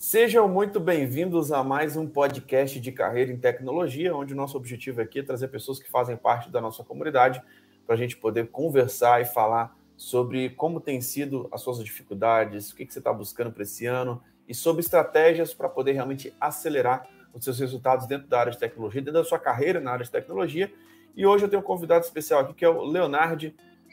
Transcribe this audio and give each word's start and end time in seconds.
Sejam 0.00 0.48
muito 0.48 0.80
bem-vindos 0.80 1.52
a 1.52 1.62
mais 1.62 1.94
um 1.94 2.06
podcast 2.06 2.80
de 2.80 2.90
carreira 2.90 3.30
em 3.30 3.36
tecnologia, 3.36 4.16
onde 4.16 4.32
o 4.32 4.36
nosso 4.36 4.56
objetivo 4.56 5.02
aqui 5.02 5.18
é 5.18 5.22
trazer 5.22 5.48
pessoas 5.48 5.78
que 5.78 5.90
fazem 5.90 6.16
parte 6.16 6.48
da 6.48 6.58
nossa 6.58 6.82
comunidade 6.82 7.42
para 7.84 7.96
a 7.96 7.98
gente 7.98 8.16
poder 8.16 8.48
conversar 8.48 9.20
e 9.20 9.26
falar 9.26 9.76
sobre 9.98 10.48
como 10.48 10.80
tem 10.80 11.02
sido 11.02 11.46
as 11.52 11.60
suas 11.60 11.84
dificuldades, 11.84 12.70
o 12.70 12.76
que, 12.76 12.86
que 12.86 12.94
você 12.94 12.98
está 12.98 13.12
buscando 13.12 13.52
para 13.52 13.62
esse 13.62 13.84
ano 13.84 14.22
e 14.48 14.54
sobre 14.54 14.80
estratégias 14.80 15.52
para 15.52 15.68
poder 15.68 15.92
realmente 15.92 16.34
acelerar 16.40 17.06
os 17.34 17.44
seus 17.44 17.60
resultados 17.60 18.06
dentro 18.06 18.26
da 18.26 18.40
área 18.40 18.52
de 18.52 18.58
tecnologia, 18.58 19.02
dentro 19.02 19.20
da 19.20 19.28
sua 19.28 19.38
carreira 19.38 19.80
na 19.80 19.92
área 19.92 20.04
de 20.06 20.10
tecnologia. 20.10 20.72
E 21.14 21.26
hoje 21.26 21.44
eu 21.44 21.48
tenho 21.50 21.60
um 21.60 21.66
convidado 21.66 22.06
especial 22.06 22.40
aqui 22.40 22.54
que 22.54 22.64
é 22.64 22.68
o 22.70 22.84
Leonardo. 22.84 23.52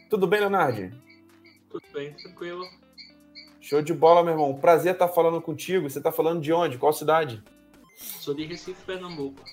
Tudo 0.09 0.25
bem, 0.25 0.39
Leonardo? 0.39 0.89
Tudo 1.69 1.83
bem, 1.93 2.13
tranquilo. 2.13 2.65
Show 3.67 3.81
de 3.81 3.93
bola, 3.93 4.23
meu 4.23 4.31
irmão. 4.31 4.55
Prazer 4.55 4.93
estar 4.93 5.09
falando 5.09 5.41
contigo. 5.41 5.89
Você 5.89 5.97
está 5.97 6.09
falando 6.09 6.39
de 6.39 6.53
onde? 6.53 6.77
Qual 6.77 6.93
cidade? 6.93 7.43
Sou 7.97 8.33
de 8.33 8.45
Recife, 8.45 8.81
Pernambuco. 8.85 9.43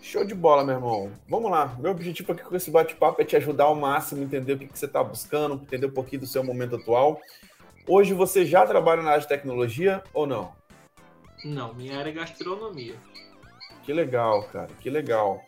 Show 0.00 0.24
de 0.24 0.34
bola, 0.34 0.64
meu 0.64 0.76
irmão. 0.76 1.12
Vamos 1.28 1.50
lá. 1.50 1.76
Meu 1.78 1.90
objetivo 1.90 2.32
aqui 2.32 2.42
com 2.42 2.56
esse 2.56 2.70
bate-papo 2.70 3.20
é 3.20 3.24
te 3.26 3.36
ajudar 3.36 3.64
ao 3.64 3.74
máximo, 3.74 4.22
entender 4.22 4.54
o 4.54 4.58
que, 4.58 4.66
que 4.66 4.78
você 4.78 4.86
está 4.86 5.04
buscando, 5.04 5.56
entender 5.56 5.84
um 5.84 5.90
pouquinho 5.90 6.22
do 6.22 6.26
seu 6.26 6.42
momento 6.42 6.76
atual. 6.76 7.20
Hoje 7.86 8.14
você 8.14 8.46
já 8.46 8.66
trabalha 8.66 9.02
na 9.02 9.10
área 9.10 9.20
de 9.20 9.28
tecnologia 9.28 10.02
ou 10.14 10.26
não? 10.26 10.50
Não, 11.44 11.74
minha 11.74 11.98
área 11.98 12.08
é 12.08 12.14
gastronomia. 12.14 12.94
Que 13.82 13.92
legal, 13.92 14.44
cara. 14.44 14.70
Que 14.80 14.88
legal. 14.88 15.38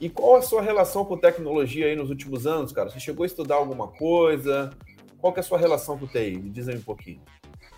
E 0.00 0.10
qual 0.10 0.34
a 0.34 0.42
sua 0.42 0.62
relação 0.62 1.04
com 1.04 1.16
tecnologia 1.16 1.86
aí 1.86 1.94
nos 1.94 2.10
últimos 2.10 2.44
anos, 2.44 2.72
cara? 2.72 2.90
Você 2.90 2.98
chegou 2.98 3.22
a 3.22 3.26
estudar 3.26 3.54
alguma 3.54 3.86
coisa? 3.86 4.76
Qual 5.20 5.32
que 5.32 5.38
é 5.38 5.42
a 5.42 5.44
sua 5.44 5.58
relação 5.58 5.96
com 5.96 6.06
o 6.06 6.08
TI? 6.08 6.38
Me 6.38 6.50
diz 6.50 6.68
aí 6.68 6.76
um 6.76 6.82
pouquinho. 6.82 7.20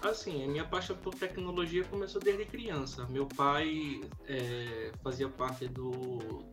Assim, 0.02 0.44
a 0.44 0.48
minha 0.48 0.64
paixão 0.64 0.96
por 0.96 1.14
tecnologia 1.14 1.84
começou 1.84 2.20
desde 2.20 2.44
criança. 2.44 3.06
Meu 3.08 3.26
pai 3.26 4.00
é, 4.26 4.92
fazia 5.02 5.28
parte 5.28 5.66
do, 5.66 6.44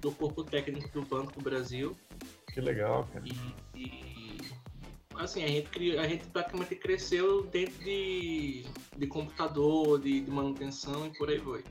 do 0.00 0.10
corpo 0.12 0.42
técnico 0.42 0.88
do 0.88 1.06
Banco 1.06 1.32
do 1.32 1.40
Brasil. 1.42 1.96
Que 2.52 2.60
legal, 2.60 3.08
cara. 3.12 3.24
E, 3.24 3.78
e 3.78 4.38
assim, 5.16 5.44
a 5.44 5.48
gente, 5.48 5.96
a 5.96 6.08
gente 6.08 6.26
praticamente 6.26 6.74
cresceu 6.74 7.44
dentro 7.44 7.84
de, 7.84 8.64
de 8.96 9.06
computador, 9.06 10.00
de, 10.00 10.20
de 10.20 10.30
manutenção 10.30 11.06
e 11.06 11.10
por 11.16 11.28
aí 11.28 11.38
foi. 11.38 11.62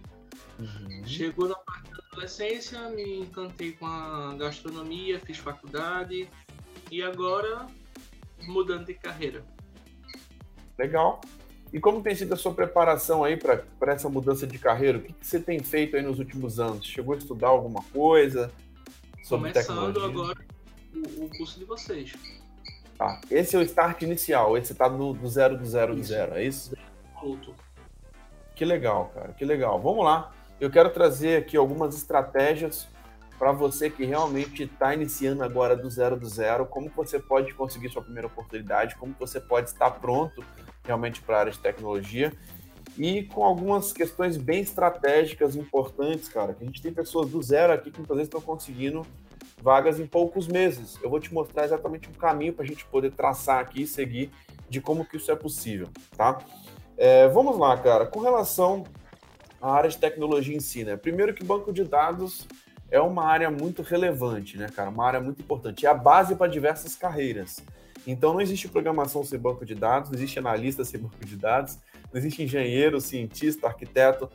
Uhum. 0.60 1.06
Chegou 1.06 1.48
na 1.50 1.56
parte 1.56 1.92
da 1.92 1.98
adolescência, 2.12 2.90
me 2.90 3.20
encantei 3.20 3.74
com 3.74 3.86
a 3.86 4.36
gastronomia, 4.36 5.20
fiz 5.20 5.38
faculdade 5.38 6.30
e 6.90 7.02
agora 7.02 7.68
mudando 8.48 8.86
de 8.86 8.94
carreira. 8.94 9.44
Legal. 10.78 11.22
E 11.72 11.80
como 11.80 12.04
tem 12.04 12.14
sido 12.14 12.34
a 12.34 12.38
sua 12.38 12.54
preparação 12.54 13.24
aí 13.24 13.36
para 13.36 13.64
essa 13.88 14.08
mudança 14.08 14.46
de 14.46 14.60
carreira? 14.60 15.00
O 15.00 15.02
que, 15.02 15.14
que, 15.14 15.26
você 15.26 15.40
tem 15.40 15.60
feito 15.60 15.96
aí 15.96 16.04
nos 16.04 16.20
últimos 16.20 16.60
anos? 16.60 16.86
Chegou 16.86 17.16
a 17.16 17.18
estudar 17.18 17.48
alguma 17.48 17.84
coisa 17.92 18.52
sobre 19.24 19.52
Começando 19.52 19.94
tecnologia? 19.94 20.06
agora 20.06 20.46
o, 20.94 21.26
o, 21.26 21.30
curso 21.30 21.58
de 21.58 21.66
vocês. 21.66 22.14
Tá. 22.96 23.20
Esse 23.32 23.56
é 23.56 23.60
o 23.60 23.64
start 23.64 24.04
inicial, 24.04 24.56
esse 24.56 24.72
está 24.72 24.88
do, 24.88 25.14
do 25.14 25.28
zero 25.28 25.58
do 25.58 25.66
zero 25.66 25.96
do 25.96 26.04
zero, 26.04 26.36
é 26.36 26.44
isso? 26.46 26.78
Outro. 27.22 27.56
Que 28.56 28.64
legal, 28.64 29.12
cara, 29.16 29.34
que 29.34 29.44
legal. 29.44 29.82
Vamos 29.82 30.06
lá. 30.06 30.32
Eu 30.60 30.70
quero 30.70 30.92
trazer 30.92 31.38
aqui 31.38 31.58
algumas 31.58 31.96
estratégias 31.96 32.88
para 33.38 33.52
você 33.52 33.90
que 33.90 34.06
realmente 34.06 34.64
está 34.64 34.94
iniciando 34.94 35.44
agora 35.44 35.76
do 35.76 35.90
zero 35.90 36.18
do 36.18 36.28
zero, 36.28 36.66
como 36.66 36.90
você 36.96 37.20
pode 37.20 37.54
conseguir 37.54 37.90
sua 37.90 38.02
primeira 38.02 38.28
oportunidade, 38.28 38.96
como 38.96 39.16
você 39.20 39.40
pode 39.40 39.70
estar 39.70 39.92
pronto 39.92 40.44
realmente 40.84 41.22
para 41.22 41.38
a 41.38 41.40
área 41.42 41.52
de 41.52 41.60
tecnologia 41.60 42.32
e 42.98 43.24
com 43.24 43.44
algumas 43.44 43.92
questões 43.92 44.38
bem 44.38 44.62
estratégicas 44.62 45.56
importantes, 45.56 46.30
cara, 46.30 46.54
que 46.54 46.64
a 46.64 46.68
gente 46.68 46.82
tem 46.82 46.94
pessoas 46.94 47.30
do 47.30 47.42
zero 47.42 47.74
aqui 47.74 47.90
que 47.90 47.98
muitas 47.98 48.18
vezes 48.18 48.28
estão 48.28 48.42
conseguindo 48.42 49.06
vagas 49.62 50.00
em 50.00 50.06
poucos 50.06 50.48
meses. 50.48 51.00
Eu 51.02 51.10
vou 51.10 51.20
te 51.20 51.34
mostrar 51.34 51.66
exatamente 51.66 52.10
um 52.10 52.14
caminho 52.14 52.54
para 52.54 52.64
a 52.64 52.68
gente 52.68 52.86
poder 52.86 53.12
traçar 53.12 53.60
aqui 53.60 53.84
e 53.84 53.88
seguir 53.88 54.30
de 54.70 54.82
como 54.82 55.06
que 55.06 55.18
isso 55.18 55.32
é 55.32 55.36
possível, 55.36 55.88
tá? 56.16 56.40
É, 56.98 57.28
vamos 57.30 57.58
lá, 57.58 57.78
cara. 57.78 58.06
Com 58.06 58.20
relação 58.20 58.84
à 59.62 59.74
área 59.74 59.90
de 59.90 59.98
tecnologia 59.98 60.56
em 60.56 60.60
si, 60.60 60.84
né? 60.84 60.96
Primeiro 60.96 61.34
que 61.34 61.44
banco 61.44 61.72
de 61.72 61.84
dados 61.84 62.48
é 62.94 63.02
uma 63.02 63.26
área 63.26 63.50
muito 63.50 63.82
relevante, 63.82 64.56
né, 64.56 64.68
cara? 64.70 64.92
Uma 64.92 65.08
área 65.08 65.20
muito 65.20 65.42
importante. 65.42 65.84
É 65.84 65.90
a 65.90 65.96
base 65.96 66.36
para 66.36 66.46
diversas 66.46 66.96
carreiras. 66.96 67.58
Então 68.06 68.34
não 68.34 68.40
existe 68.40 68.68
programação 68.68 69.24
sem 69.24 69.40
banco 69.40 69.66
de 69.66 69.74
dados, 69.74 70.12
não 70.12 70.16
existe 70.16 70.38
analista 70.38 70.86
sem 70.86 71.00
banco 71.00 71.26
de 71.26 71.36
dados, 71.36 71.80
não 72.12 72.20
existe 72.20 72.44
engenheiro, 72.44 73.02
cientista, 73.02 73.66
arquiteto. 73.66 74.30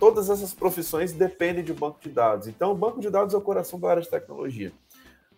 Todas 0.00 0.28
essas 0.28 0.52
profissões 0.52 1.12
dependem 1.12 1.62
de 1.62 1.72
banco 1.72 2.00
de 2.00 2.08
dados. 2.08 2.48
Então, 2.48 2.72
o 2.72 2.74
banco 2.74 3.00
de 3.00 3.08
dados 3.08 3.34
é 3.34 3.36
o 3.36 3.40
coração 3.40 3.78
da 3.78 3.90
área 3.90 4.02
de 4.02 4.10
tecnologia. 4.10 4.72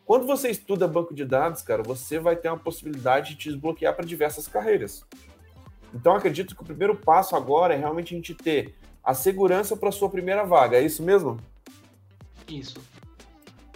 Quando 0.07 0.27
você 0.27 0.49
estuda 0.49 0.89
banco 0.89 1.13
de 1.13 1.27
dados, 1.27 1.61
cara, 1.61 1.83
você 1.83 2.19
vai 2.19 2.35
ter 2.35 2.49
uma 2.49 2.59
possibilidade 2.59 3.31
de 3.31 3.37
te 3.37 3.51
desbloquear 3.51 3.95
para 3.95 4.07
diversas 4.07 4.49
carreiras. 4.49 5.05
Então, 5.93 6.17
acredito 6.17 6.57
que 6.57 6.63
o 6.63 6.65
primeiro 6.65 6.97
passo 6.97 7.37
agora 7.37 7.75
é 7.75 7.77
realmente 7.77 8.15
a 8.15 8.17
gente 8.17 8.35
ter 8.35 8.75
a 9.03 9.13
segurança 9.13 9.77
para 9.77 9.91
a 9.91 9.93
sua 9.93 10.09
primeira 10.09 10.45
vaga. 10.45 10.79
É 10.79 10.83
isso 10.83 11.03
mesmo? 11.03 11.39
Isso. 12.49 12.81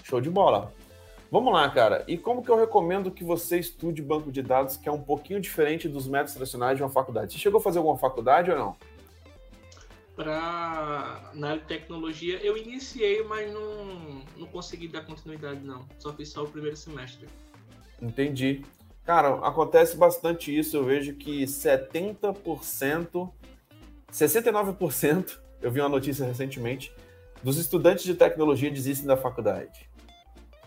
Show 0.02 0.20
de 0.20 0.30
bola. 0.30 0.72
Vamos 1.30 1.52
lá, 1.52 1.68
cara. 1.70 2.04
E 2.08 2.16
como 2.16 2.42
que 2.42 2.50
eu 2.50 2.56
recomendo 2.56 3.10
que 3.10 3.22
você 3.22 3.58
estude 3.58 4.00
banco 4.00 4.32
de 4.32 4.40
dados, 4.40 4.78
que 4.78 4.88
é 4.88 4.92
um 4.92 5.02
pouquinho 5.02 5.40
diferente 5.40 5.86
dos 5.86 6.08
métodos 6.08 6.34
tradicionais 6.34 6.76
de 6.78 6.82
uma 6.82 6.88
faculdade? 6.88 7.32
Você 7.32 7.38
chegou 7.38 7.60
a 7.60 7.62
fazer 7.62 7.78
alguma 7.78 7.98
faculdade 7.98 8.50
ou 8.50 8.56
não? 8.56 8.76
Para 10.16 11.30
na 11.34 11.50
área 11.50 11.60
de 11.60 11.66
tecnologia, 11.66 12.40
eu 12.42 12.56
iniciei, 12.56 13.22
mas 13.24 13.52
não, 13.52 14.24
não 14.36 14.46
consegui 14.46 14.88
dar 14.88 15.02
continuidade, 15.04 15.60
não. 15.60 15.86
Só 15.98 16.12
fiz 16.14 16.30
só 16.30 16.44
o 16.44 16.48
primeiro 16.48 16.76
semestre. 16.76 17.28
Entendi. 18.00 18.64
Cara, 19.04 19.34
acontece 19.46 19.96
bastante 19.96 20.56
isso. 20.56 20.76
Eu 20.76 20.84
vejo 20.84 21.14
que 21.14 21.44
70%, 21.44 23.30
69%, 24.10 25.38
eu 25.60 25.70
vi 25.70 25.80
uma 25.80 25.88
notícia 25.88 26.24
recentemente, 26.24 26.92
dos 27.42 27.58
estudantes 27.58 28.04
de 28.04 28.14
tecnologia 28.14 28.70
desistem 28.70 29.06
da 29.06 29.16
faculdade. 29.16 29.88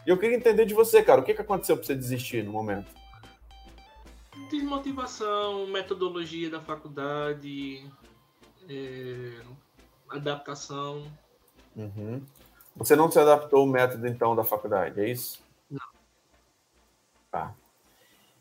E 0.06 0.09
eu 0.09 0.18
queria 0.18 0.38
entender 0.38 0.66
de 0.66 0.74
você, 0.74 1.04
cara, 1.04 1.22
o 1.22 1.24
que, 1.24 1.34
que 1.34 1.42
aconteceu 1.42 1.78
para 1.78 1.86
você 1.86 1.96
desistir 1.96 2.44
no 2.44 2.52
momento? 2.52 2.92
Desmotivação, 4.50 5.68
metodologia 5.68 6.50
da 6.50 6.60
faculdade, 6.60 7.86
é, 8.68 9.42
adaptação. 10.10 11.06
Uhum. 11.76 12.22
Você 12.76 12.96
não 12.96 13.12
se 13.12 13.20
adaptou 13.20 13.62
ao 13.62 13.68
método, 13.68 14.08
então, 14.08 14.36
da 14.36 14.44
faculdade, 14.44 15.00
é 15.00 15.10
isso? 15.10 15.42
Não. 15.70 15.80
Tá. 17.30 17.54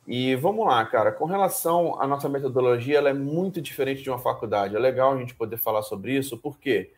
E 0.06 0.34
vamos 0.36 0.66
lá, 0.66 0.84
cara, 0.86 1.12
com 1.12 1.24
relação 1.24 2.00
à 2.00 2.06
nossa 2.06 2.28
metodologia, 2.28 2.98
ela 2.98 3.10
é 3.10 3.14
muito 3.14 3.60
diferente 3.60 4.02
de 4.02 4.10
uma 4.10 4.18
faculdade. 4.18 4.74
É 4.74 4.78
legal 4.78 5.12
a 5.12 5.18
gente 5.18 5.34
poder 5.34 5.56
falar 5.56 5.82
sobre 5.82 6.16
isso, 6.16 6.38
por 6.38 6.58
quê? 6.58 6.92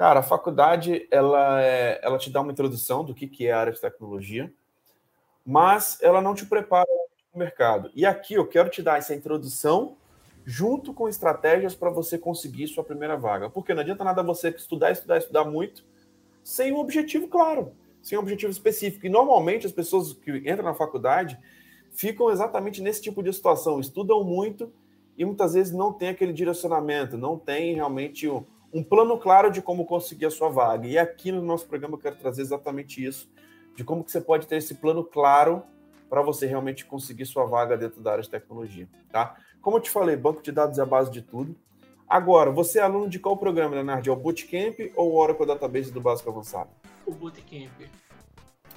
Cara, 0.00 0.20
a 0.20 0.22
faculdade 0.22 1.06
ela, 1.10 1.62
é, 1.62 2.00
ela 2.02 2.16
te 2.16 2.30
dá 2.30 2.40
uma 2.40 2.52
introdução 2.52 3.04
do 3.04 3.14
que, 3.14 3.26
que 3.26 3.46
é 3.46 3.52
a 3.52 3.60
área 3.60 3.72
de 3.74 3.78
tecnologia, 3.78 4.50
mas 5.44 5.98
ela 6.00 6.22
não 6.22 6.34
te 6.34 6.46
prepara 6.46 6.86
para 6.86 7.36
o 7.36 7.38
mercado. 7.38 7.90
E 7.94 8.06
aqui 8.06 8.32
eu 8.32 8.46
quero 8.46 8.70
te 8.70 8.80
dar 8.80 8.96
essa 8.96 9.14
introdução 9.14 9.98
junto 10.42 10.94
com 10.94 11.06
estratégias 11.06 11.74
para 11.74 11.90
você 11.90 12.16
conseguir 12.16 12.66
sua 12.68 12.82
primeira 12.82 13.14
vaga. 13.14 13.50
Porque 13.50 13.74
não 13.74 13.82
adianta 13.82 14.02
nada 14.02 14.22
você 14.22 14.48
estudar, 14.48 14.90
estudar, 14.90 15.18
estudar 15.18 15.44
muito 15.44 15.84
sem 16.42 16.72
um 16.72 16.78
objetivo 16.78 17.28
claro, 17.28 17.74
sem 18.00 18.16
um 18.16 18.22
objetivo 18.22 18.50
específico. 18.50 19.04
E 19.04 19.10
normalmente 19.10 19.66
as 19.66 19.72
pessoas 19.72 20.14
que 20.14 20.34
entram 20.50 20.64
na 20.64 20.72
faculdade 20.72 21.38
ficam 21.90 22.30
exatamente 22.30 22.80
nesse 22.80 23.02
tipo 23.02 23.22
de 23.22 23.30
situação, 23.34 23.78
estudam 23.78 24.24
muito 24.24 24.72
e 25.18 25.26
muitas 25.26 25.52
vezes 25.52 25.74
não 25.74 25.92
tem 25.92 26.08
aquele 26.08 26.32
direcionamento, 26.32 27.18
não 27.18 27.38
tem 27.38 27.74
realmente 27.74 28.26
um 28.26 28.46
um 28.72 28.82
plano 28.82 29.18
claro 29.18 29.50
de 29.50 29.60
como 29.60 29.84
conseguir 29.84 30.26
a 30.26 30.30
sua 30.30 30.48
vaga. 30.48 30.86
E 30.86 30.98
aqui 30.98 31.32
no 31.32 31.42
nosso 31.42 31.66
programa 31.66 31.94
eu 31.94 31.98
quero 31.98 32.16
trazer 32.16 32.42
exatamente 32.42 33.04
isso, 33.04 33.30
de 33.74 33.84
como 33.84 34.04
que 34.04 34.10
você 34.10 34.20
pode 34.20 34.46
ter 34.46 34.56
esse 34.56 34.74
plano 34.74 35.04
claro 35.04 35.62
para 36.08 36.22
você 36.22 36.46
realmente 36.46 36.84
conseguir 36.84 37.26
sua 37.26 37.44
vaga 37.44 37.76
dentro 37.76 38.00
da 38.00 38.12
área 38.12 38.22
de 38.22 38.30
tecnologia, 38.30 38.88
tá? 39.12 39.36
Como 39.60 39.76
eu 39.76 39.80
te 39.80 39.90
falei, 39.90 40.16
banco 40.16 40.42
de 40.42 40.50
dados 40.50 40.78
é 40.78 40.82
a 40.82 40.86
base 40.86 41.10
de 41.10 41.22
tudo. 41.22 41.54
Agora, 42.08 42.50
você 42.50 42.80
é 42.80 42.82
aluno 42.82 43.08
de 43.08 43.20
qual 43.20 43.36
programa, 43.36 43.76
Leonardo? 43.76 44.10
É 44.10 44.12
o 44.12 44.16
Bootcamp 44.16 44.76
ou 44.96 45.12
o 45.12 45.16
Oracle 45.16 45.46
Database 45.46 45.92
do 45.92 46.00
Básico 46.00 46.30
Avançado? 46.30 46.70
O 47.06 47.12
Bootcamp. 47.12 47.70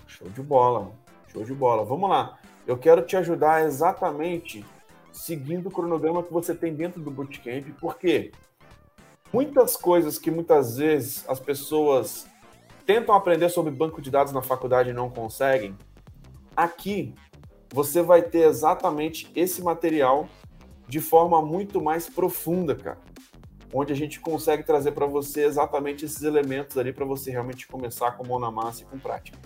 Show 0.05 0.29
de 0.29 0.41
bola, 0.43 0.91
show 1.29 1.43
de 1.43 1.53
bola. 1.53 1.83
Vamos 1.83 2.09
lá. 2.09 2.37
Eu 2.67 2.77
quero 2.77 3.01
te 3.01 3.17
ajudar 3.17 3.65
exatamente 3.65 4.63
seguindo 5.11 5.67
o 5.67 5.71
cronograma 5.71 6.23
que 6.23 6.31
você 6.31 6.53
tem 6.53 6.73
dentro 6.75 7.01
do 7.01 7.09
Bootcamp, 7.09 7.67
por 7.79 7.97
quê? 7.97 8.31
Muitas 9.33 9.75
coisas 9.75 10.19
que 10.19 10.29
muitas 10.29 10.77
vezes 10.77 11.27
as 11.27 11.39
pessoas 11.39 12.27
tentam 12.85 13.15
aprender 13.15 13.49
sobre 13.49 13.71
banco 13.71 13.99
de 13.99 14.11
dados 14.11 14.31
na 14.31 14.43
faculdade 14.43 14.91
e 14.91 14.93
não 14.93 15.09
conseguem, 15.09 15.75
aqui 16.55 17.15
você 17.73 18.03
vai 18.03 18.21
ter 18.21 18.47
exatamente 18.47 19.31
esse 19.35 19.63
material 19.63 20.29
de 20.87 20.99
forma 20.99 21.41
muito 21.41 21.81
mais 21.81 22.07
profunda, 22.07 22.75
cara. 22.75 22.99
Onde 23.73 23.91
a 23.91 23.95
gente 23.95 24.19
consegue 24.19 24.61
trazer 24.61 24.91
para 24.91 25.07
você 25.07 25.45
exatamente 25.45 26.05
esses 26.05 26.21
elementos 26.21 26.77
ali 26.77 26.93
para 26.93 27.05
você 27.05 27.31
realmente 27.31 27.67
começar 27.67 28.11
com 28.11 28.27
mão 28.27 28.37
na 28.37 28.51
massa 28.51 28.83
e 28.83 28.85
com 28.85 28.99
prática. 28.99 29.39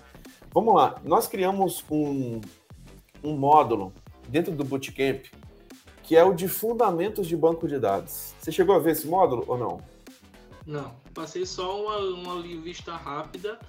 Vamos 0.53 0.75
lá, 0.75 0.99
nós 1.05 1.27
criamos 1.27 1.85
um, 1.89 2.41
um 3.23 3.37
módulo 3.37 3.93
dentro 4.27 4.51
do 4.51 4.65
Bootcamp 4.65 5.27
que 6.07 6.15
é 6.15 6.23
o 6.23 6.33
de 6.33 6.47
fundamentos 6.47 7.27
de 7.27 7.35
banco 7.35 7.67
de 7.67 7.77
dados. 7.77 8.33
Você 8.39 8.49
chegou 8.49 8.73
a 8.73 8.79
ver 8.79 8.91
esse 8.91 9.05
módulo 9.05 9.43
ou 9.45 9.57
não? 9.57 9.81
Não, 10.65 10.95
passei 11.13 11.45
só 11.45 11.83
uma, 11.83 11.97
uma 11.97 12.41
vista 12.41 12.95
rápida 12.95 13.59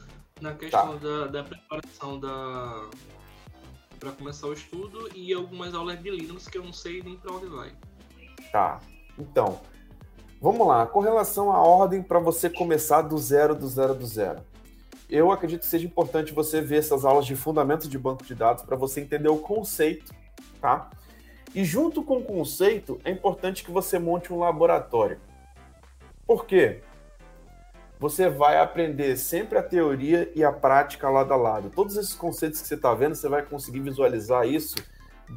na 0.41 0.55
questão 0.55 0.97
tá. 0.99 1.09
da, 1.09 1.27
da 1.27 1.43
preparação 1.43 2.21
da 2.21 2.89
para 3.99 4.13
começar 4.13 4.47
o 4.47 4.53
estudo 4.53 5.11
e 5.13 5.35
algumas 5.35 5.75
aulas 5.75 6.01
de 6.01 6.09
Linux 6.09 6.47
que 6.47 6.57
eu 6.57 6.63
não 6.63 6.73
sei 6.73 7.03
nem 7.03 7.17
para 7.17 7.33
onde 7.33 7.47
vai. 7.47 7.73
Tá. 8.53 8.81
Então, 9.19 9.61
vamos 10.41 10.65
lá. 10.65 10.87
Com 10.87 11.01
relação 11.01 11.51
à 11.51 11.61
ordem 11.61 12.01
para 12.01 12.21
você 12.21 12.49
começar 12.49 13.03
do 13.03 13.19
zero, 13.19 13.57
do 13.57 13.67
zero, 13.67 13.97
do 13.97 14.07
zero. 14.07 14.41
Eu 15.11 15.33
acredito 15.33 15.63
que 15.63 15.67
seja 15.67 15.85
importante 15.85 16.33
você 16.33 16.61
ver 16.61 16.77
essas 16.77 17.05
aulas 17.05 17.27
de 17.27 17.35
fundamentos 17.35 17.89
de 17.89 17.99
banco 17.99 18.23
de 18.23 18.37
dados 18.37 18.63
para 18.63 18.77
você 18.77 19.01
entender 19.01 19.29
o 19.29 19.39
conceito, 19.39 20.15
tá? 20.61 20.89
E 21.55 21.65
junto 21.65 22.03
com 22.03 22.19
o 22.19 22.25
conceito, 22.25 23.01
é 23.05 23.11
importante 23.11 23.65
que 23.65 23.71
você 23.71 23.99
monte 23.99 24.33
um 24.33 24.39
laboratório. 24.39 25.19
Por 26.27 26.45
quê? 26.45 26.83
Você 27.99 28.29
vai 28.29 28.59
aprender 28.59 29.17
sempre 29.17 29.59
a 29.59 29.63
teoria 29.63 30.31
e 30.35 30.45
a 30.45 30.53
prática 30.53 31.09
lado 31.11 31.33
a 31.33 31.37
lado. 31.37 31.71
Todos 31.71 31.97
esses 31.97 32.15
conceitos 32.15 32.61
que 32.61 32.69
você 32.69 32.75
está 32.75 32.95
vendo, 32.95 33.15
você 33.15 33.29
vai 33.29 33.43
conseguir 33.43 33.81
visualizar 33.81 34.47
isso 34.47 34.77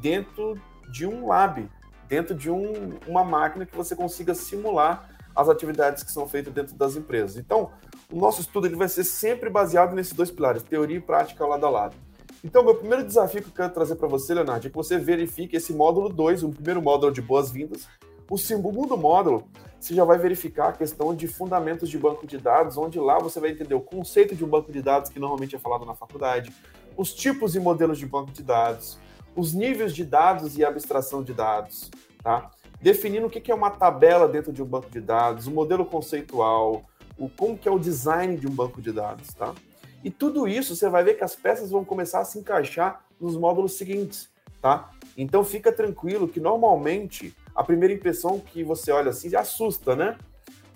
dentro 0.00 0.60
de 0.88 1.06
um 1.06 1.26
lab, 1.26 1.68
dentro 2.08 2.34
de 2.34 2.50
um, 2.50 2.98
uma 3.06 3.24
máquina 3.24 3.66
que 3.66 3.76
você 3.76 3.96
consiga 3.96 4.34
simular 4.34 5.08
as 5.34 5.48
atividades 5.48 6.02
que 6.02 6.12
são 6.12 6.28
feitas 6.28 6.52
dentro 6.52 6.76
das 6.76 6.94
empresas. 6.94 7.36
Então, 7.36 7.70
o 8.10 8.16
nosso 8.16 8.40
estudo 8.40 8.66
ele 8.66 8.76
vai 8.76 8.88
ser 8.88 9.04
sempre 9.04 9.48
baseado 9.48 9.94
nesses 9.94 10.12
dois 10.12 10.30
pilares, 10.30 10.62
teoria 10.62 10.98
e 10.98 11.00
prática 11.00 11.44
lado 11.46 11.66
a 11.66 11.70
lado. 11.70 11.96
Então, 12.44 12.64
meu 12.64 12.74
primeiro 12.74 13.04
desafio 13.04 13.40
que 13.40 13.48
eu 13.48 13.54
quero 13.54 13.72
trazer 13.72 13.94
para 13.94 14.08
você, 14.08 14.34
Leonardo, 14.34 14.66
é 14.66 14.70
que 14.70 14.74
você 14.74 14.98
verifique 14.98 15.56
esse 15.56 15.72
módulo 15.72 16.08
2, 16.08 16.42
o 16.42 16.48
primeiro 16.48 16.82
módulo 16.82 17.12
de 17.12 17.22
boas-vindas. 17.22 17.86
O 18.28 18.36
segundo 18.36 18.96
módulo, 18.96 19.44
você 19.78 19.94
já 19.94 20.04
vai 20.04 20.18
verificar 20.18 20.70
a 20.70 20.72
questão 20.72 21.14
de 21.14 21.28
fundamentos 21.28 21.88
de 21.88 21.96
banco 21.96 22.26
de 22.26 22.38
dados, 22.38 22.76
onde 22.76 22.98
lá 22.98 23.18
você 23.20 23.38
vai 23.38 23.50
entender 23.50 23.76
o 23.76 23.80
conceito 23.80 24.34
de 24.34 24.44
um 24.44 24.48
banco 24.48 24.72
de 24.72 24.82
dados, 24.82 25.08
que 25.08 25.20
normalmente 25.20 25.54
é 25.54 25.58
falado 25.58 25.86
na 25.86 25.94
faculdade, 25.94 26.52
os 26.96 27.14
tipos 27.14 27.54
e 27.54 27.60
modelos 27.60 27.96
de 27.96 28.06
banco 28.06 28.32
de 28.32 28.42
dados, 28.42 28.98
os 29.36 29.54
níveis 29.54 29.94
de 29.94 30.04
dados 30.04 30.58
e 30.58 30.64
abstração 30.64 31.22
de 31.22 31.32
dados, 31.32 31.90
tá? 32.24 32.50
Definindo 32.80 33.28
o 33.28 33.30
que 33.30 33.52
é 33.52 33.54
uma 33.54 33.70
tabela 33.70 34.26
dentro 34.26 34.52
de 34.52 34.60
um 34.60 34.66
banco 34.66 34.90
de 34.90 35.00
dados, 35.00 35.46
o 35.46 35.52
modelo 35.52 35.86
conceitual, 35.86 36.82
o 37.16 37.28
como 37.28 37.56
que 37.56 37.68
é 37.68 37.70
o 37.70 37.78
design 37.78 38.36
de 38.36 38.48
um 38.48 38.50
banco 38.50 38.82
de 38.82 38.90
dados, 38.90 39.32
tá? 39.32 39.54
E 40.04 40.10
tudo 40.10 40.48
isso 40.48 40.74
você 40.74 40.88
vai 40.88 41.04
ver 41.04 41.14
que 41.14 41.24
as 41.24 41.34
peças 41.34 41.70
vão 41.70 41.84
começar 41.84 42.20
a 42.20 42.24
se 42.24 42.38
encaixar 42.38 43.04
nos 43.20 43.36
módulos 43.36 43.74
seguintes, 43.74 44.28
tá? 44.60 44.90
Então 45.16 45.44
fica 45.44 45.70
tranquilo 45.70 46.26
que 46.26 46.40
normalmente 46.40 47.34
a 47.54 47.62
primeira 47.62 47.94
impressão 47.94 48.40
que 48.40 48.64
você 48.64 48.90
olha 48.90 49.10
assim 49.10 49.34
assusta, 49.36 49.94
né? 49.94 50.18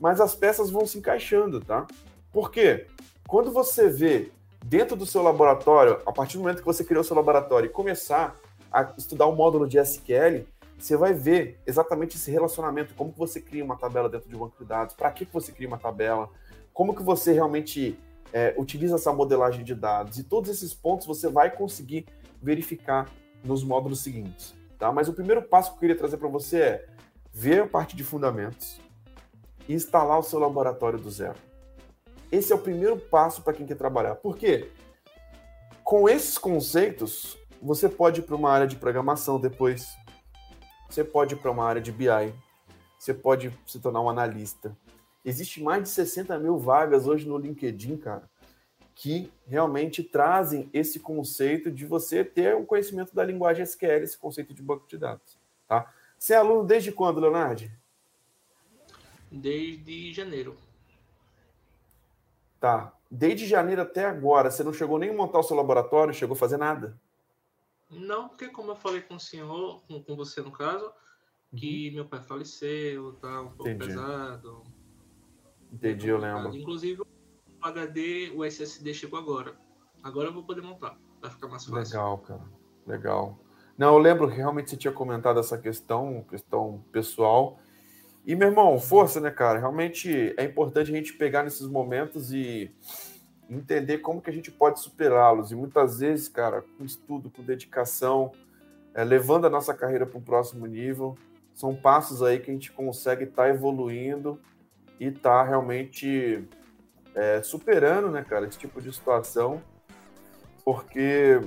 Mas 0.00 0.20
as 0.20 0.34
peças 0.34 0.70
vão 0.70 0.86
se 0.86 0.98
encaixando, 0.98 1.60
tá? 1.60 1.86
Por 2.32 2.50
quê? 2.50 2.86
Quando 3.26 3.50
você 3.50 3.88
vê 3.88 4.30
dentro 4.64 4.96
do 4.96 5.06
seu 5.06 5.22
laboratório, 5.22 6.00
a 6.06 6.12
partir 6.12 6.36
do 6.36 6.42
momento 6.42 6.58
que 6.58 6.64
você 6.64 6.84
criou 6.84 7.02
seu 7.02 7.16
laboratório 7.16 7.66
e 7.66 7.70
começar 7.70 8.36
a 8.70 8.92
estudar 8.96 9.26
o 9.26 9.34
módulo 9.34 9.66
de 9.66 9.78
SQL, 9.78 10.44
você 10.78 10.96
vai 10.96 11.14
ver 11.14 11.58
exatamente 11.66 12.16
esse 12.16 12.30
relacionamento, 12.30 12.94
como 12.94 13.12
que 13.12 13.18
você 13.18 13.40
cria 13.40 13.64
uma 13.64 13.76
tabela 13.76 14.08
dentro 14.08 14.28
de 14.28 14.36
um 14.36 14.40
banco 14.40 14.56
de 14.58 14.64
dados, 14.64 14.94
para 14.94 15.10
que, 15.10 15.24
que 15.24 15.32
você 15.32 15.50
cria 15.50 15.66
uma 15.66 15.78
tabela, 15.78 16.28
como 16.74 16.94
que 16.94 17.02
você 17.02 17.32
realmente 17.32 17.98
é, 18.36 18.54
utiliza 18.58 18.96
essa 18.96 19.14
modelagem 19.14 19.64
de 19.64 19.74
dados. 19.74 20.18
E 20.18 20.22
todos 20.22 20.50
esses 20.50 20.74
pontos 20.74 21.06
você 21.06 21.26
vai 21.26 21.50
conseguir 21.50 22.04
verificar 22.42 23.10
nos 23.42 23.64
módulos 23.64 24.00
seguintes. 24.00 24.54
Tá? 24.78 24.92
Mas 24.92 25.08
o 25.08 25.14
primeiro 25.14 25.40
passo 25.40 25.70
que 25.70 25.76
eu 25.76 25.80
queria 25.80 25.96
trazer 25.96 26.18
para 26.18 26.28
você 26.28 26.60
é 26.60 26.86
ver 27.32 27.62
a 27.62 27.66
parte 27.66 27.96
de 27.96 28.04
fundamentos 28.04 28.78
e 29.66 29.72
instalar 29.72 30.18
o 30.18 30.22
seu 30.22 30.38
laboratório 30.38 30.98
do 30.98 31.10
zero. 31.10 31.38
Esse 32.30 32.52
é 32.52 32.54
o 32.54 32.58
primeiro 32.58 32.98
passo 32.98 33.40
para 33.40 33.54
quem 33.54 33.64
quer 33.64 33.76
trabalhar. 33.76 34.16
Por 34.16 34.36
quê? 34.36 34.70
Com 35.82 36.06
esses 36.06 36.36
conceitos, 36.36 37.38
você 37.62 37.88
pode 37.88 38.20
ir 38.20 38.24
para 38.24 38.36
uma 38.36 38.50
área 38.50 38.66
de 38.66 38.76
programação 38.76 39.40
depois, 39.40 39.96
você 40.90 41.02
pode 41.02 41.36
ir 41.36 41.38
para 41.38 41.50
uma 41.50 41.64
área 41.64 41.80
de 41.80 41.90
BI, 41.90 42.34
você 42.98 43.14
pode 43.14 43.50
se 43.66 43.80
tornar 43.80 44.02
um 44.02 44.10
analista, 44.10 44.76
Existe 45.26 45.60
mais 45.60 45.82
de 45.82 45.88
60 45.88 46.38
mil 46.38 46.56
vagas 46.56 47.08
hoje 47.08 47.26
no 47.26 47.36
LinkedIn, 47.36 47.96
cara, 47.96 48.30
que 48.94 49.28
realmente 49.44 50.00
trazem 50.04 50.70
esse 50.72 51.00
conceito 51.00 51.68
de 51.68 51.84
você 51.84 52.24
ter 52.24 52.54
um 52.54 52.64
conhecimento 52.64 53.12
da 53.12 53.24
linguagem 53.24 53.64
SQL, 53.64 54.04
esse 54.04 54.16
conceito 54.16 54.54
de 54.54 54.62
banco 54.62 54.86
de 54.86 54.96
dados. 54.96 55.36
Tá? 55.66 55.92
Você 56.16 56.32
é 56.32 56.36
aluno 56.36 56.62
desde 56.62 56.92
quando, 56.92 57.18
Leonardo? 57.18 57.68
Desde 59.28 60.12
janeiro. 60.12 60.56
Tá. 62.60 62.96
Desde 63.10 63.48
janeiro 63.48 63.82
até 63.82 64.04
agora, 64.04 64.48
você 64.48 64.62
não 64.62 64.72
chegou 64.72 64.96
nem 64.96 65.10
a 65.10 65.12
montar 65.12 65.40
o 65.40 65.42
seu 65.42 65.56
laboratório, 65.56 66.14
chegou 66.14 66.36
a 66.36 66.38
fazer 66.38 66.56
nada? 66.56 66.96
Não, 67.90 68.28
porque 68.28 68.46
como 68.46 68.70
eu 68.70 68.76
falei 68.76 69.00
com 69.00 69.16
o 69.16 69.20
senhor, 69.20 69.82
com, 69.88 70.00
com 70.00 70.14
você 70.14 70.40
no 70.40 70.52
caso, 70.52 70.88
que 71.56 71.88
uhum. 71.88 71.94
meu 71.96 72.04
pai 72.04 72.22
faleceu, 72.22 73.14
tá 73.14 73.40
um 73.40 73.48
pouco 73.50 73.68
Entendi. 73.68 73.88
pesado 73.88 74.75
Entendi, 75.72 76.08
eu 76.08 76.18
lembro. 76.18 76.54
Inclusive, 76.54 77.02
o 77.02 77.06
HD, 77.60 78.32
o 78.34 78.44
SSD 78.44 78.94
chegou 78.94 79.18
agora. 79.18 79.56
Agora 80.02 80.28
eu 80.28 80.32
vou 80.32 80.44
poder 80.44 80.62
montar. 80.62 80.98
Vai 81.20 81.30
ficar 81.30 81.48
mais 81.48 81.64
fácil. 81.64 81.96
Legal, 81.96 82.18
cara. 82.18 82.44
Legal. 82.86 83.38
Não, 83.76 83.94
eu 83.94 83.98
lembro 83.98 84.28
que 84.28 84.36
realmente 84.36 84.70
você 84.70 84.76
tinha 84.76 84.92
comentado 84.92 85.38
essa 85.38 85.58
questão, 85.58 86.24
questão 86.30 86.82
pessoal. 86.92 87.58
E, 88.24 88.34
meu 88.34 88.48
irmão, 88.48 88.78
força, 88.78 89.20
né, 89.20 89.30
cara? 89.30 89.58
Realmente 89.58 90.34
é 90.36 90.44
importante 90.44 90.90
a 90.90 90.94
gente 90.94 91.12
pegar 91.12 91.42
nesses 91.42 91.66
momentos 91.66 92.32
e 92.32 92.74
entender 93.48 93.98
como 93.98 94.20
que 94.20 94.30
a 94.30 94.32
gente 94.32 94.50
pode 94.50 94.80
superá-los. 94.80 95.52
E 95.52 95.54
muitas 95.54 96.00
vezes, 96.00 96.28
cara, 96.28 96.64
com 96.76 96.84
estudo, 96.84 97.30
com 97.30 97.42
dedicação, 97.42 98.32
é, 98.94 99.04
levando 99.04 99.46
a 99.46 99.50
nossa 99.50 99.74
carreira 99.74 100.06
para 100.06 100.18
um 100.18 100.22
próximo 100.22 100.66
nível, 100.66 101.16
são 101.54 101.74
passos 101.74 102.22
aí 102.22 102.40
que 102.40 102.50
a 102.50 102.54
gente 102.54 102.72
consegue 102.72 103.24
estar 103.24 103.44
tá 103.44 103.48
evoluindo 103.48 104.40
e 104.98 105.10
tá 105.10 105.42
realmente 105.42 106.48
é, 107.14 107.42
superando, 107.42 108.10
né, 108.10 108.24
cara, 108.24 108.46
esse 108.46 108.58
tipo 108.58 108.80
de 108.80 108.92
situação, 108.92 109.62
porque 110.64 111.40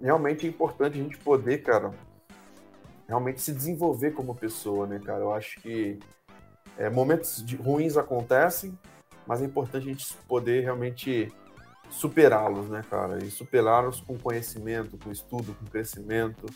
realmente 0.00 0.46
é 0.46 0.48
importante 0.48 0.98
a 0.98 1.02
gente 1.02 1.18
poder, 1.18 1.62
cara, 1.62 1.92
realmente 3.06 3.42
se 3.42 3.52
desenvolver 3.52 4.12
como 4.12 4.34
pessoa, 4.34 4.86
né, 4.86 5.00
cara? 5.04 5.20
Eu 5.20 5.34
acho 5.34 5.60
que 5.60 5.98
é, 6.78 6.88
momentos 6.88 7.44
de, 7.44 7.56
ruins 7.56 7.96
acontecem, 7.96 8.78
mas 9.26 9.42
é 9.42 9.44
importante 9.44 9.88
a 9.88 9.92
gente 9.92 10.16
poder 10.28 10.62
realmente 10.62 11.32
superá-los, 11.90 12.68
né, 12.70 12.84
cara? 12.88 13.22
E 13.22 13.30
superá-los 13.30 14.00
com 14.00 14.16
conhecimento, 14.16 14.96
com 14.96 15.10
estudo, 15.10 15.54
com 15.54 15.66
crescimento 15.66 16.46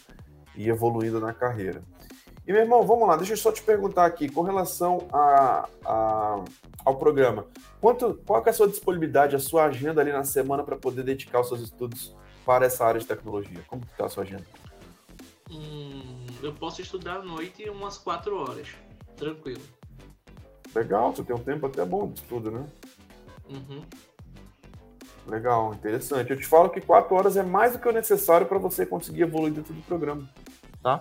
e 0.57 0.69
evoluindo 0.69 1.21
na 1.21 1.35
carreira. 1.35 1.83
E, 2.47 2.53
meu 2.53 2.61
irmão, 2.61 2.87
vamos 2.87 3.09
lá, 3.09 3.17
deixa 3.17 3.33
eu 3.33 3.37
só 3.37 3.51
te 3.51 3.63
perguntar 3.63 4.05
aqui, 4.05 4.29
com 4.29 4.43
relação 4.43 5.09
a, 5.13 5.69
a 5.85 6.45
ao 6.85 6.97
programa, 6.97 7.47
quanto, 7.81 8.21
qual 8.27 8.43
é 8.45 8.51
a 8.51 8.53
sua 8.53 8.69
disponibilidade, 8.69 9.35
a 9.35 9.39
sua 9.39 9.65
agenda 9.65 10.01
ali 10.01 10.13
na 10.13 10.25
semana 10.25 10.63
para 10.63 10.77
poder 10.77 11.03
dedicar 11.03 11.41
os 11.41 11.49
seus 11.49 11.63
estudos 11.63 12.15
para 12.45 12.67
essa 12.67 12.85
área 12.85 13.01
de 13.01 13.07
tecnologia? 13.07 13.65
Como 13.67 13.83
está 13.85 14.05
a 14.05 14.09
sua 14.11 14.23
agenda? 14.23 14.45
Hum, 15.51 16.27
eu 16.43 16.53
posso 16.53 16.83
estudar 16.83 17.17
à 17.17 17.23
noite 17.23 17.69
umas 17.71 17.97
quatro 17.97 18.37
horas, 18.37 18.69
tranquilo. 19.17 19.63
Legal, 20.75 21.15
você 21.15 21.23
tem 21.23 21.35
um 21.35 21.43
tempo 21.43 21.67
até 21.67 21.85
bom 21.85 22.09
de 22.09 22.21
estudo, 22.21 22.51
né? 22.51 22.67
Uhum. 23.49 23.83
Legal, 25.27 25.73
interessante. 25.73 26.31
Eu 26.31 26.37
te 26.37 26.45
falo 26.45 26.69
que 26.69 26.81
quatro 26.81 27.15
horas 27.15 27.37
é 27.37 27.43
mais 27.43 27.73
do 27.73 27.79
que 27.79 27.89
o 27.89 27.93
necessário 27.93 28.47
para 28.47 28.59
você 28.59 28.85
conseguir 28.85 29.23
evoluir 29.23 29.55
dentro 29.55 29.73
do 29.73 29.81
programa, 29.83 30.29
tá? 30.83 31.01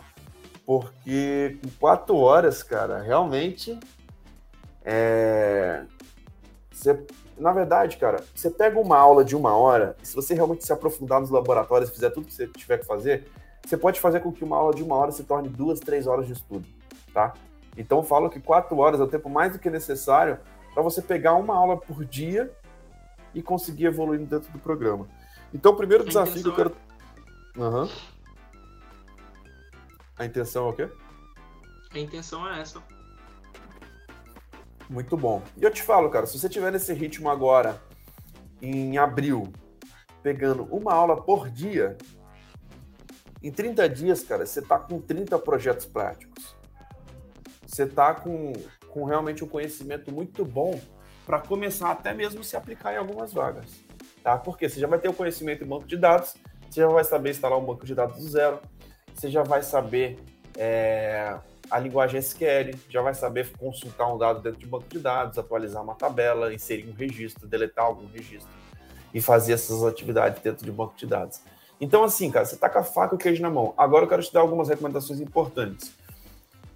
Porque 0.65 1.57
com 1.61 1.69
quatro 1.79 2.15
horas, 2.17 2.63
cara, 2.63 3.01
realmente. 3.01 3.79
É... 4.83 5.83
Você, 6.71 7.05
na 7.37 7.51
verdade, 7.51 7.97
cara, 7.97 8.23
você 8.33 8.49
pega 8.49 8.79
uma 8.79 8.97
aula 8.97 9.23
de 9.23 9.35
uma 9.35 9.55
hora, 9.55 9.95
e 10.01 10.07
se 10.07 10.15
você 10.15 10.33
realmente 10.33 10.65
se 10.65 10.73
aprofundar 10.73 11.21
nos 11.21 11.29
laboratórios, 11.29 11.89
fizer 11.89 12.09
tudo 12.09 12.27
que 12.27 12.33
você 12.33 12.47
tiver 12.47 12.79
que 12.79 12.85
fazer, 12.85 13.27
você 13.65 13.77
pode 13.77 13.99
fazer 13.99 14.19
com 14.19 14.31
que 14.31 14.43
uma 14.43 14.57
aula 14.57 14.73
de 14.73 14.83
uma 14.83 14.95
hora 14.95 15.11
se 15.11 15.23
torne 15.23 15.47
duas, 15.47 15.79
três 15.79 16.07
horas 16.07 16.27
de 16.27 16.33
estudo, 16.33 16.67
tá? 17.13 17.33
Então, 17.77 17.99
eu 17.99 18.03
falo 18.03 18.29
que 18.29 18.39
quatro 18.39 18.77
horas 18.77 18.99
é 18.99 19.03
o 19.03 19.07
tempo 19.07 19.29
mais 19.29 19.53
do 19.53 19.59
que 19.59 19.69
necessário 19.69 20.37
para 20.73 20.83
você 20.83 21.01
pegar 21.01 21.35
uma 21.35 21.55
aula 21.55 21.77
por 21.77 22.03
dia 22.05 22.51
e 23.33 23.41
conseguir 23.41 23.85
evoluir 23.85 24.19
dentro 24.19 24.51
do 24.51 24.59
programa. 24.59 25.07
Então, 25.53 25.71
o 25.71 25.75
primeiro 25.75 26.03
desafio 26.03 26.41
que 26.41 26.49
eu 26.49 26.55
quero. 26.55 26.75
Uhum. 27.55 27.87
A 30.17 30.25
intenção 30.25 30.67
é 30.67 30.69
o 30.69 30.73
quê? 30.73 30.89
A 31.91 31.99
intenção 31.99 32.47
é 32.47 32.61
essa. 32.61 32.81
Muito 34.89 35.17
bom. 35.17 35.41
E 35.57 35.63
eu 35.63 35.71
te 35.71 35.81
falo, 35.81 36.09
cara, 36.09 36.25
se 36.25 36.37
você 36.37 36.49
tiver 36.49 36.71
nesse 36.71 36.93
ritmo 36.93 37.29
agora, 37.29 37.81
em 38.61 38.97
abril, 38.97 39.51
pegando 40.21 40.63
uma 40.65 40.93
aula 40.93 41.21
por 41.21 41.49
dia, 41.49 41.97
em 43.41 43.51
30 43.51 43.89
dias, 43.89 44.23
cara, 44.23 44.45
você 44.45 44.61
tá 44.61 44.79
com 44.79 45.01
30 45.01 45.37
projetos 45.39 45.85
práticos. 45.85 46.55
Você 47.65 47.85
tá 47.85 48.13
com, 48.13 48.53
com 48.87 49.03
realmente 49.03 49.43
um 49.43 49.47
conhecimento 49.47 50.11
muito 50.11 50.45
bom 50.45 50.79
para 51.25 51.39
começar 51.39 51.91
até 51.91 52.13
mesmo 52.13 52.43
se 52.43 52.55
aplicar 52.55 52.93
em 52.93 52.97
algumas 52.97 53.33
vagas. 53.33 53.65
Tá? 54.23 54.37
Porque 54.37 54.69
você 54.69 54.79
já 54.79 54.87
vai 54.87 54.99
ter 54.99 55.09
o 55.09 55.13
conhecimento 55.13 55.63
em 55.63 55.67
banco 55.67 55.85
de 55.85 55.97
dados, 55.97 56.35
você 56.69 56.81
já 56.81 56.87
vai 56.87 57.03
saber 57.03 57.31
instalar 57.31 57.59
um 57.59 57.65
banco 57.65 57.85
de 57.85 57.93
dados 57.93 58.17
do 58.17 58.29
zero, 58.29 58.59
você 59.15 59.29
já 59.29 59.43
vai 59.43 59.61
saber 59.61 60.19
é, 60.57 61.35
a 61.69 61.79
linguagem 61.79 62.19
SQL, 62.19 62.77
já 62.89 63.01
vai 63.01 63.13
saber 63.13 63.51
consultar 63.57 64.13
um 64.13 64.17
dado 64.17 64.41
dentro 64.41 64.59
de 64.59 64.65
banco 64.65 64.85
de 64.89 64.99
dados, 64.99 65.37
atualizar 65.37 65.83
uma 65.83 65.95
tabela, 65.95 66.53
inserir 66.53 66.89
um 66.89 66.93
registro, 66.93 67.47
deletar 67.47 67.85
algum 67.85 68.07
registro 68.07 68.51
e 69.13 69.21
fazer 69.21 69.53
essas 69.53 69.83
atividades 69.83 70.41
dentro 70.41 70.65
de 70.65 70.71
banco 70.71 70.95
de 70.97 71.05
dados. 71.05 71.41
Então, 71.79 72.03
assim, 72.03 72.31
cara, 72.31 72.45
você 72.45 72.55
tá 72.55 72.69
com 72.69 72.79
a 72.79 72.83
faca 72.83 73.13
e 73.13 73.17
o 73.17 73.19
queijo 73.19 73.41
na 73.41 73.49
mão. 73.49 73.73
Agora 73.77 74.05
eu 74.05 74.09
quero 74.09 74.21
te 74.21 74.31
dar 74.33 74.41
algumas 74.41 74.69
recomendações 74.69 75.19
importantes. 75.19 75.91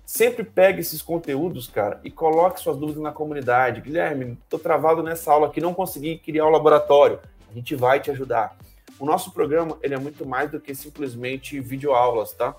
Sempre 0.05 0.43
pegue 0.43 0.79
esses 0.79 1.01
conteúdos, 1.01 1.67
cara, 1.67 1.99
e 2.03 2.09
coloque 2.09 2.59
suas 2.59 2.77
dúvidas 2.77 3.03
na 3.03 3.11
comunidade. 3.11 3.81
Guilherme, 3.81 4.37
tô 4.49 4.57
travado 4.57 5.03
nessa 5.03 5.31
aula 5.31 5.47
aqui, 5.47 5.59
não 5.59 5.73
consegui 5.73 6.17
criar 6.17 6.45
o 6.45 6.47
um 6.47 6.51
laboratório. 6.51 7.19
A 7.49 7.53
gente 7.53 7.75
vai 7.75 7.99
te 7.99 8.09
ajudar. 8.11 8.55
O 8.99 9.05
nosso 9.05 9.31
programa, 9.31 9.77
ele 9.83 9.93
é 9.93 9.99
muito 9.99 10.25
mais 10.25 10.49
do 10.49 10.59
que 10.59 10.73
simplesmente 10.73 11.59
videoaulas, 11.59 12.33
tá? 12.33 12.55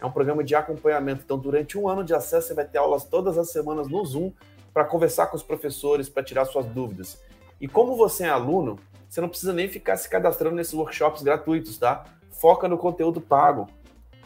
É 0.00 0.06
um 0.06 0.10
programa 0.10 0.42
de 0.42 0.54
acompanhamento. 0.54 1.22
Então, 1.24 1.38
durante 1.38 1.78
um 1.78 1.88
ano 1.88 2.04
de 2.04 2.14
acesso, 2.14 2.48
você 2.48 2.54
vai 2.54 2.64
ter 2.64 2.78
aulas 2.78 3.04
todas 3.04 3.38
as 3.38 3.50
semanas 3.50 3.88
no 3.88 4.04
Zoom 4.04 4.32
para 4.72 4.84
conversar 4.84 5.26
com 5.26 5.36
os 5.36 5.42
professores, 5.42 6.08
para 6.08 6.22
tirar 6.22 6.44
suas 6.44 6.66
dúvidas. 6.66 7.20
E 7.60 7.66
como 7.66 7.96
você 7.96 8.24
é 8.24 8.28
aluno, 8.28 8.78
você 9.08 9.20
não 9.20 9.28
precisa 9.28 9.52
nem 9.52 9.68
ficar 9.68 9.96
se 9.96 10.08
cadastrando 10.08 10.56
nesses 10.56 10.74
workshops 10.74 11.22
gratuitos, 11.22 11.78
tá? 11.78 12.04
Foca 12.30 12.68
no 12.68 12.78
conteúdo 12.78 13.20
pago. 13.20 13.66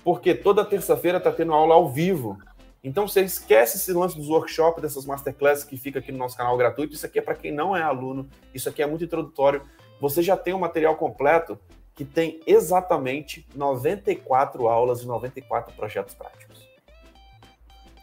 Porque 0.05 0.35
toda 0.35 0.65
terça-feira 0.65 1.19
está 1.19 1.31
tendo 1.31 1.53
aula 1.53 1.75
ao 1.75 1.89
vivo. 1.89 2.39
Então 2.85 3.07
você 3.07 3.21
esquece 3.23 3.77
esse 3.77 3.93
lance 3.93 4.17
dos 4.17 4.29
workshops, 4.29 4.83
dessas 4.83 5.07
masterclasses 5.07 5.65
que 5.65 5.77
fica 5.77 6.01
aqui 6.01 6.11
no 6.11 6.19
nosso 6.19 6.37
canal 6.37 6.57
gratuito. 6.57 6.95
Isso 6.95 7.07
aqui 7.07 7.19
é 7.19 7.23
para 7.23 7.35
quem 7.35 7.53
não 7.53 7.77
é 7.77 7.83
aluno, 7.83 8.29
isso 8.53 8.69
aqui 8.69 8.83
é 8.83 8.87
muito 8.87 9.05
introdutório. 9.05 9.63
Você 10.03 10.21
já 10.21 10.37
tem 10.37 10.53
o 10.53 10.57
um 10.57 10.61
material 10.61 10.97
completo 10.97 11.57
que 11.95 12.05
tem 12.05 12.41
exatamente 12.45 13.47
94 13.55 14.67
aulas 14.67 15.03
e 15.03 15.07
94 15.07 15.73
projetos 15.77 16.13
práticos. 16.13 16.69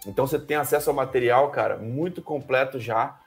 Então 0.07 0.25
você 0.25 0.39
tem 0.39 0.55
acesso 0.55 0.89
ao 0.89 0.95
material, 0.95 1.51
cara, 1.51 1.75
muito 1.75 2.21
completo 2.21 2.79
já, 2.79 3.19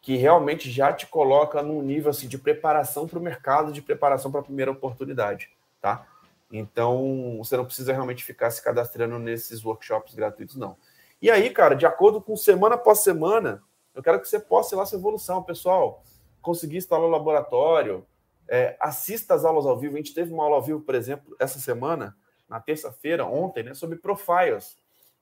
que 0.00 0.14
realmente 0.14 0.70
já 0.70 0.92
te 0.92 1.08
coloca 1.08 1.60
num 1.60 1.82
nível 1.82 2.10
assim, 2.10 2.28
de 2.28 2.38
preparação 2.38 3.08
para 3.08 3.18
o 3.18 3.22
mercado, 3.22 3.72
de 3.72 3.82
preparação 3.82 4.30
para 4.30 4.38
a 4.38 4.44
primeira 4.44 4.70
oportunidade, 4.70 5.50
tá? 5.80 6.06
Então 6.52 7.36
você 7.38 7.56
não 7.56 7.64
precisa 7.64 7.92
realmente 7.92 8.22
ficar 8.22 8.52
se 8.52 8.62
cadastrando 8.62 9.18
nesses 9.18 9.64
workshops 9.64 10.14
gratuitos, 10.14 10.54
não. 10.54 10.76
E 11.20 11.32
aí, 11.32 11.50
cara, 11.50 11.74
de 11.74 11.84
acordo 11.84 12.20
com 12.20 12.36
semana 12.36 12.76
após 12.76 13.00
semana, 13.00 13.60
eu 13.92 14.04
quero 14.04 14.20
que 14.20 14.28
você 14.28 14.38
possa 14.38 14.76
ir 14.76 14.78
lá 14.78 14.86
sua 14.86 15.00
evolução, 15.00 15.42
pessoal. 15.42 16.04
Conseguir 16.40 16.76
instalar 16.76 17.08
o 17.08 17.10
laboratório, 17.10 18.06
é, 18.50 18.76
assista 18.80 19.32
as 19.32 19.44
aulas 19.44 19.64
ao 19.64 19.78
vivo. 19.78 19.94
A 19.94 19.98
gente 19.98 20.12
teve 20.12 20.32
uma 20.32 20.42
aula 20.42 20.56
ao 20.56 20.62
vivo, 20.62 20.80
por 20.80 20.96
exemplo, 20.96 21.36
essa 21.38 21.60
semana, 21.60 22.16
na 22.48 22.58
terça-feira, 22.58 23.24
ontem, 23.24 23.62
né, 23.62 23.74
sobre 23.74 23.96
profiles. 23.96 24.76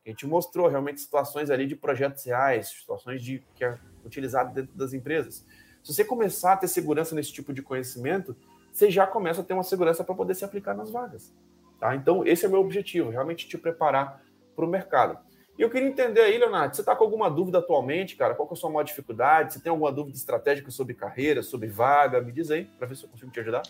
A 0.05 0.09
gente 0.09 0.27
mostrou 0.27 0.67
realmente 0.67 1.03
situações 1.03 1.51
ali 1.51 1.67
de 1.67 1.77
projetos 1.77 2.25
reais, 2.25 2.69
situações 2.69 3.23
de 3.23 3.45
que 3.55 3.63
é 3.63 3.79
utilizado 4.03 4.55
dentro 4.55 4.75
das 4.75 4.95
empresas. 4.95 5.45
Se 5.85 5.93
você 5.93 6.03
começar 6.03 6.55
a 6.55 6.57
ter 6.57 6.69
segurança 6.69 7.15
nesse 7.15 7.31
tipo 7.31 7.53
de 7.53 7.61
conhecimento, 7.61 8.35
você 8.73 8.91
já 8.91 9.07
começa 9.07 9.43
a 9.43 9.45
ter 9.45 9.53
uma 9.53 9.63
segurança 9.63 10.03
para 10.03 10.15
poder 10.15 10.35
se 10.35 10.45
aplicar 10.47 10.75
nas 10.75 10.91
vagas. 10.91 11.35
Tá? 11.79 11.95
Então, 11.95 12.27
esse 12.27 12.47
é 12.47 12.49
o 12.49 12.51
meu 12.51 12.61
objetivo, 12.61 13.11
realmente 13.11 13.47
te 13.47 13.59
preparar 13.59 14.23
para 14.57 14.65
o 14.65 14.69
mercado. 14.69 15.19
E 15.59 15.63
eu 15.63 15.69
queria 15.69 15.89
entender 15.89 16.21
aí, 16.21 16.39
Leonardo, 16.39 16.77
você 16.77 16.83
está 16.83 16.95
com 16.95 17.03
alguma 17.03 17.29
dúvida 17.29 17.59
atualmente, 17.59 18.15
cara? 18.15 18.33
Qual 18.33 18.49
é 18.49 18.53
a 18.53 18.57
sua 18.57 18.71
maior 18.71 18.85
dificuldade? 18.85 19.55
Você 19.55 19.61
tem 19.61 19.71
alguma 19.71 19.91
dúvida 19.91 20.17
estratégica 20.17 20.71
sobre 20.71 20.95
carreira, 20.95 21.43
sobre 21.43 21.67
vaga? 21.67 22.21
Me 22.21 22.31
diz 22.31 22.49
aí, 22.53 22.65
para 22.65 22.87
ver 22.87 22.95
se 22.95 23.03
eu 23.03 23.09
consigo 23.09 23.33
te 23.33 23.41
ajudar. 23.41 23.63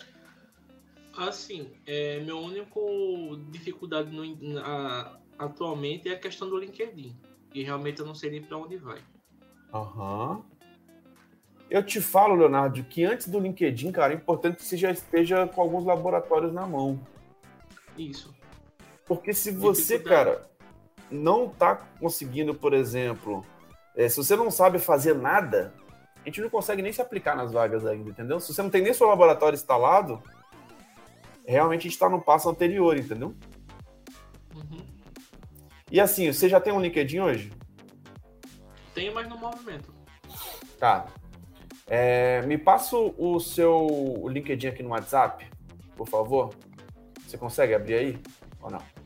Assim, 1.17 1.71
é, 1.87 2.19
meu 2.19 2.37
único 2.37 2.79
dificuldade 3.49 4.11
no, 4.11 4.23
atualmente 5.39 6.07
é 6.07 6.13
a 6.13 6.19
questão 6.19 6.47
do 6.47 6.59
LinkedIn. 6.59 7.17
E 7.55 7.63
realmente 7.63 7.99
eu 7.99 8.05
não 8.05 8.13
sei 8.13 8.29
nem 8.29 8.43
para 8.43 8.55
onde 8.55 8.77
vai. 8.77 8.99
Aham. 9.73 10.35
Uhum. 10.35 10.43
Eu 11.71 11.83
te 11.83 11.99
falo, 12.01 12.35
Leonardo, 12.35 12.83
que 12.83 13.03
antes 13.03 13.27
do 13.27 13.39
LinkedIn, 13.39 13.91
cara, 13.91 14.13
é 14.13 14.15
importante 14.15 14.57
que 14.57 14.63
você 14.63 14.77
já 14.77 14.91
esteja 14.91 15.47
com 15.47 15.61
alguns 15.61 15.85
laboratórios 15.85 16.53
na 16.53 16.65
mão. 16.65 16.99
Isso. 17.97 18.33
Porque 19.05 19.33
se 19.33 19.51
você, 19.51 19.99
cara, 19.99 20.49
não 21.11 21.47
está 21.47 21.75
conseguindo, 21.99 22.53
por 22.53 22.73
exemplo, 22.73 23.45
é, 23.95 24.07
se 24.07 24.17
você 24.17 24.35
não 24.35 24.51
sabe 24.51 24.79
fazer 24.79 25.15
nada, 25.15 25.73
a 26.21 26.25
gente 26.25 26.41
não 26.41 26.49
consegue 26.49 26.81
nem 26.81 26.93
se 26.93 27.01
aplicar 27.01 27.35
nas 27.35 27.51
vagas 27.51 27.85
ainda, 27.85 28.09
entendeu? 28.09 28.39
Se 28.39 28.53
você 28.53 28.61
não 28.61 28.69
tem 28.69 28.81
nem 28.81 28.93
seu 28.93 29.07
laboratório 29.07 29.55
instalado, 29.55 30.21
realmente 31.45 31.81
a 31.81 31.83
gente 31.83 31.93
está 31.93 32.09
no 32.09 32.21
passo 32.21 32.49
anterior, 32.49 32.97
entendeu? 32.97 33.35
Uhum. 34.55 34.85
E 35.91 35.99
assim, 35.99 36.31
você 36.31 36.47
já 36.47 36.59
tem 36.59 36.71
um 36.71 36.79
LinkedIn 36.79 37.19
hoje? 37.19 37.51
Tenho, 38.93 39.13
mas 39.13 39.27
no 39.27 39.37
movimento. 39.37 39.93
Tá. 40.77 41.07
É, 41.87 42.41
me 42.43 42.57
passa 42.57 42.95
o 42.95 43.39
seu 43.39 44.25
LinkedIn 44.29 44.67
aqui 44.67 44.83
no 44.83 44.89
WhatsApp, 44.89 45.49
por 45.97 46.07
favor. 46.07 46.53
Você 47.25 47.37
consegue 47.37 47.73
abrir 47.73 47.95
aí 47.95 48.19
ou 48.61 48.69
não? 48.69 48.98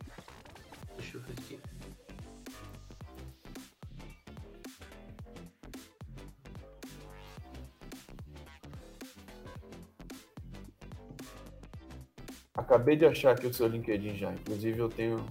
Acabei 12.64 12.96
de 12.96 13.06
achar 13.06 13.32
aqui 13.32 13.46
o 13.46 13.54
seu 13.54 13.68
LinkedIn 13.68 14.16
já. 14.16 14.32
Inclusive 14.32 14.80
eu 14.80 14.88
tenho. 14.88 15.24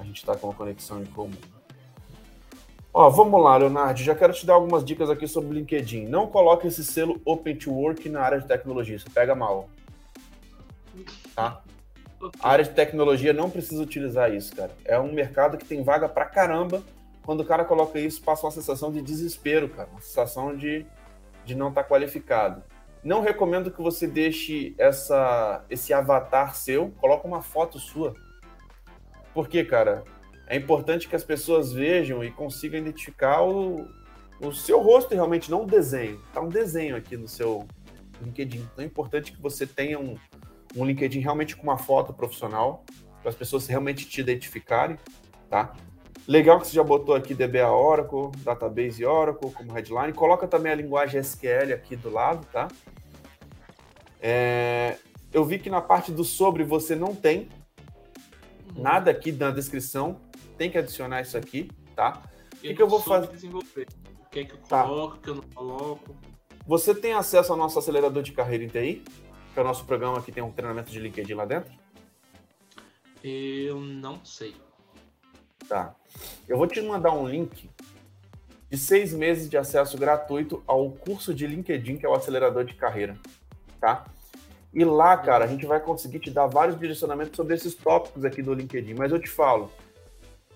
A 0.00 0.04
gente 0.04 0.16
está 0.16 0.34
com 0.34 0.46
uma 0.46 0.54
conexão 0.54 1.02
em 1.02 1.06
comum. 1.06 1.36
Ó, 2.92 3.08
vamos 3.10 3.40
lá, 3.42 3.58
Leonardo. 3.58 4.00
Já 4.00 4.14
quero 4.14 4.32
te 4.32 4.46
dar 4.46 4.54
algumas 4.54 4.82
dicas 4.82 5.10
aqui 5.10 5.28
sobre 5.28 5.50
o 5.50 5.52
LinkedIn. 5.52 6.06
Não 6.06 6.26
coloque 6.26 6.66
esse 6.66 6.82
selo 6.82 7.20
Open 7.24 7.56
to 7.56 7.70
Work 7.70 8.08
na 8.08 8.22
área 8.22 8.40
de 8.40 8.48
tecnologia. 8.48 8.96
Isso 8.96 9.10
pega 9.10 9.34
mal. 9.34 9.68
Tá? 11.34 11.62
A 12.40 12.50
área 12.50 12.64
de 12.64 12.70
tecnologia 12.70 13.34
não 13.34 13.50
precisa 13.50 13.82
utilizar 13.82 14.32
isso, 14.32 14.56
cara. 14.56 14.72
É 14.86 14.98
um 14.98 15.12
mercado 15.12 15.58
que 15.58 15.66
tem 15.66 15.82
vaga 15.82 16.08
pra 16.08 16.24
caramba. 16.24 16.82
Quando 17.24 17.40
o 17.40 17.44
cara 17.44 17.64
coloca 17.64 18.00
isso, 18.00 18.22
passa 18.22 18.46
uma 18.46 18.52
sensação 18.52 18.90
de 18.90 19.02
desespero, 19.02 19.68
cara. 19.68 19.88
Uma 19.90 20.00
sensação 20.00 20.56
de, 20.56 20.86
de 21.44 21.54
não 21.54 21.68
estar 21.68 21.82
tá 21.82 21.88
qualificado. 21.88 22.62
Não 23.02 23.20
recomendo 23.20 23.70
que 23.70 23.82
você 23.82 24.06
deixe 24.06 24.74
essa, 24.78 25.64
esse 25.68 25.92
avatar 25.92 26.54
seu, 26.54 26.90
coloque 27.00 27.26
uma 27.26 27.42
foto 27.42 27.78
sua. 27.78 28.14
Porque, 29.34 29.64
cara, 29.64 30.04
é 30.46 30.56
importante 30.56 31.08
que 31.08 31.16
as 31.16 31.24
pessoas 31.24 31.72
vejam 31.72 32.22
e 32.22 32.30
consigam 32.30 32.78
identificar 32.78 33.42
o, 33.42 33.88
o 34.40 34.52
seu 34.52 34.80
rosto 34.80 35.14
realmente, 35.14 35.50
não 35.50 35.64
o 35.64 35.66
desenho. 35.66 36.20
Tá 36.32 36.40
um 36.40 36.48
desenho 36.48 36.94
aqui 36.94 37.16
no 37.16 37.26
seu 37.26 37.66
LinkedIn. 38.20 38.68
Então 38.72 38.84
é 38.84 38.86
importante 38.86 39.32
que 39.32 39.40
você 39.40 39.66
tenha 39.66 39.98
um, 39.98 40.16
um 40.76 40.84
LinkedIn 40.84 41.20
realmente 41.20 41.56
com 41.56 41.64
uma 41.64 41.78
foto 41.78 42.12
profissional, 42.12 42.84
para 43.20 43.30
as 43.30 43.36
pessoas 43.36 43.66
realmente 43.66 44.08
te 44.08 44.20
identificarem, 44.20 44.96
tá? 45.48 45.74
Legal 46.26 46.60
que 46.60 46.68
você 46.68 46.74
já 46.74 46.84
botou 46.84 47.14
aqui 47.14 47.34
DBA 47.34 47.68
Oracle, 47.68 48.30
Database 48.44 49.04
Oracle 49.04 49.50
como 49.50 49.72
headline. 49.72 50.12
Coloca 50.12 50.46
também 50.46 50.70
a 50.70 50.74
linguagem 50.74 51.20
SQL 51.20 51.74
aqui 51.74 51.96
do 51.96 52.10
lado, 52.10 52.46
tá? 52.52 52.68
É, 54.20 54.98
eu 55.32 55.44
vi 55.44 55.58
que 55.58 55.68
na 55.68 55.80
parte 55.80 56.12
do 56.12 56.22
sobre 56.22 56.62
você 56.62 56.94
não 56.94 57.14
tem 57.14 57.48
uhum. 58.76 58.82
nada 58.82 59.10
aqui 59.10 59.32
na 59.32 59.50
descrição. 59.50 60.20
Tem 60.56 60.70
que 60.70 60.78
adicionar 60.78 61.22
isso 61.22 61.36
aqui, 61.36 61.68
tá? 61.96 62.22
O 62.54 62.56
que, 62.58 62.74
que 62.74 62.82
eu 62.82 62.88
vou 62.88 63.00
fazer? 63.00 63.26
Desenvolver. 63.28 63.88
O 64.24 64.30
que 64.30 64.40
é 64.40 64.44
que 64.44 64.52
eu 64.52 64.58
tá. 64.58 64.84
coloco, 64.84 65.16
o 65.16 65.20
que 65.20 65.28
eu 65.28 65.34
não 65.34 65.42
coloco. 65.42 66.16
Você 66.64 66.94
tem 66.94 67.12
acesso 67.14 67.50
ao 67.50 67.58
nosso 67.58 67.78
acelerador 67.78 68.22
de 68.22 68.30
carreira 68.30 68.62
em 68.62 68.68
TI? 68.68 69.02
Que 69.52 69.58
é 69.58 69.62
o 69.62 69.64
nosso 69.64 69.84
programa 69.84 70.22
que 70.22 70.30
tem 70.30 70.42
um 70.42 70.52
treinamento 70.52 70.92
de 70.92 71.00
LinkedIn 71.00 71.34
lá 71.34 71.44
dentro? 71.44 71.72
Eu 73.24 73.80
não 73.80 74.24
sei. 74.24 74.54
Tá. 75.68 75.94
Eu 76.48 76.56
vou 76.56 76.66
te 76.66 76.80
mandar 76.82 77.12
um 77.12 77.26
link 77.26 77.70
de 78.70 78.78
seis 78.78 79.12
meses 79.12 79.48
de 79.48 79.56
acesso 79.56 79.98
gratuito 79.98 80.62
ao 80.66 80.90
curso 80.90 81.34
de 81.34 81.46
LinkedIn, 81.46 81.98
que 81.98 82.06
é 82.06 82.08
o 82.08 82.14
acelerador 82.14 82.64
de 82.64 82.74
carreira, 82.74 83.18
tá? 83.80 84.06
E 84.72 84.82
lá, 84.84 85.16
cara, 85.18 85.44
a 85.44 85.48
gente 85.48 85.66
vai 85.66 85.78
conseguir 85.78 86.20
te 86.20 86.30
dar 86.30 86.46
vários 86.46 86.78
direcionamentos 86.78 87.36
sobre 87.36 87.54
esses 87.54 87.74
tópicos 87.74 88.24
aqui 88.24 88.42
do 88.42 88.54
LinkedIn. 88.54 88.94
Mas 88.94 89.12
eu 89.12 89.20
te 89.20 89.28
falo 89.28 89.70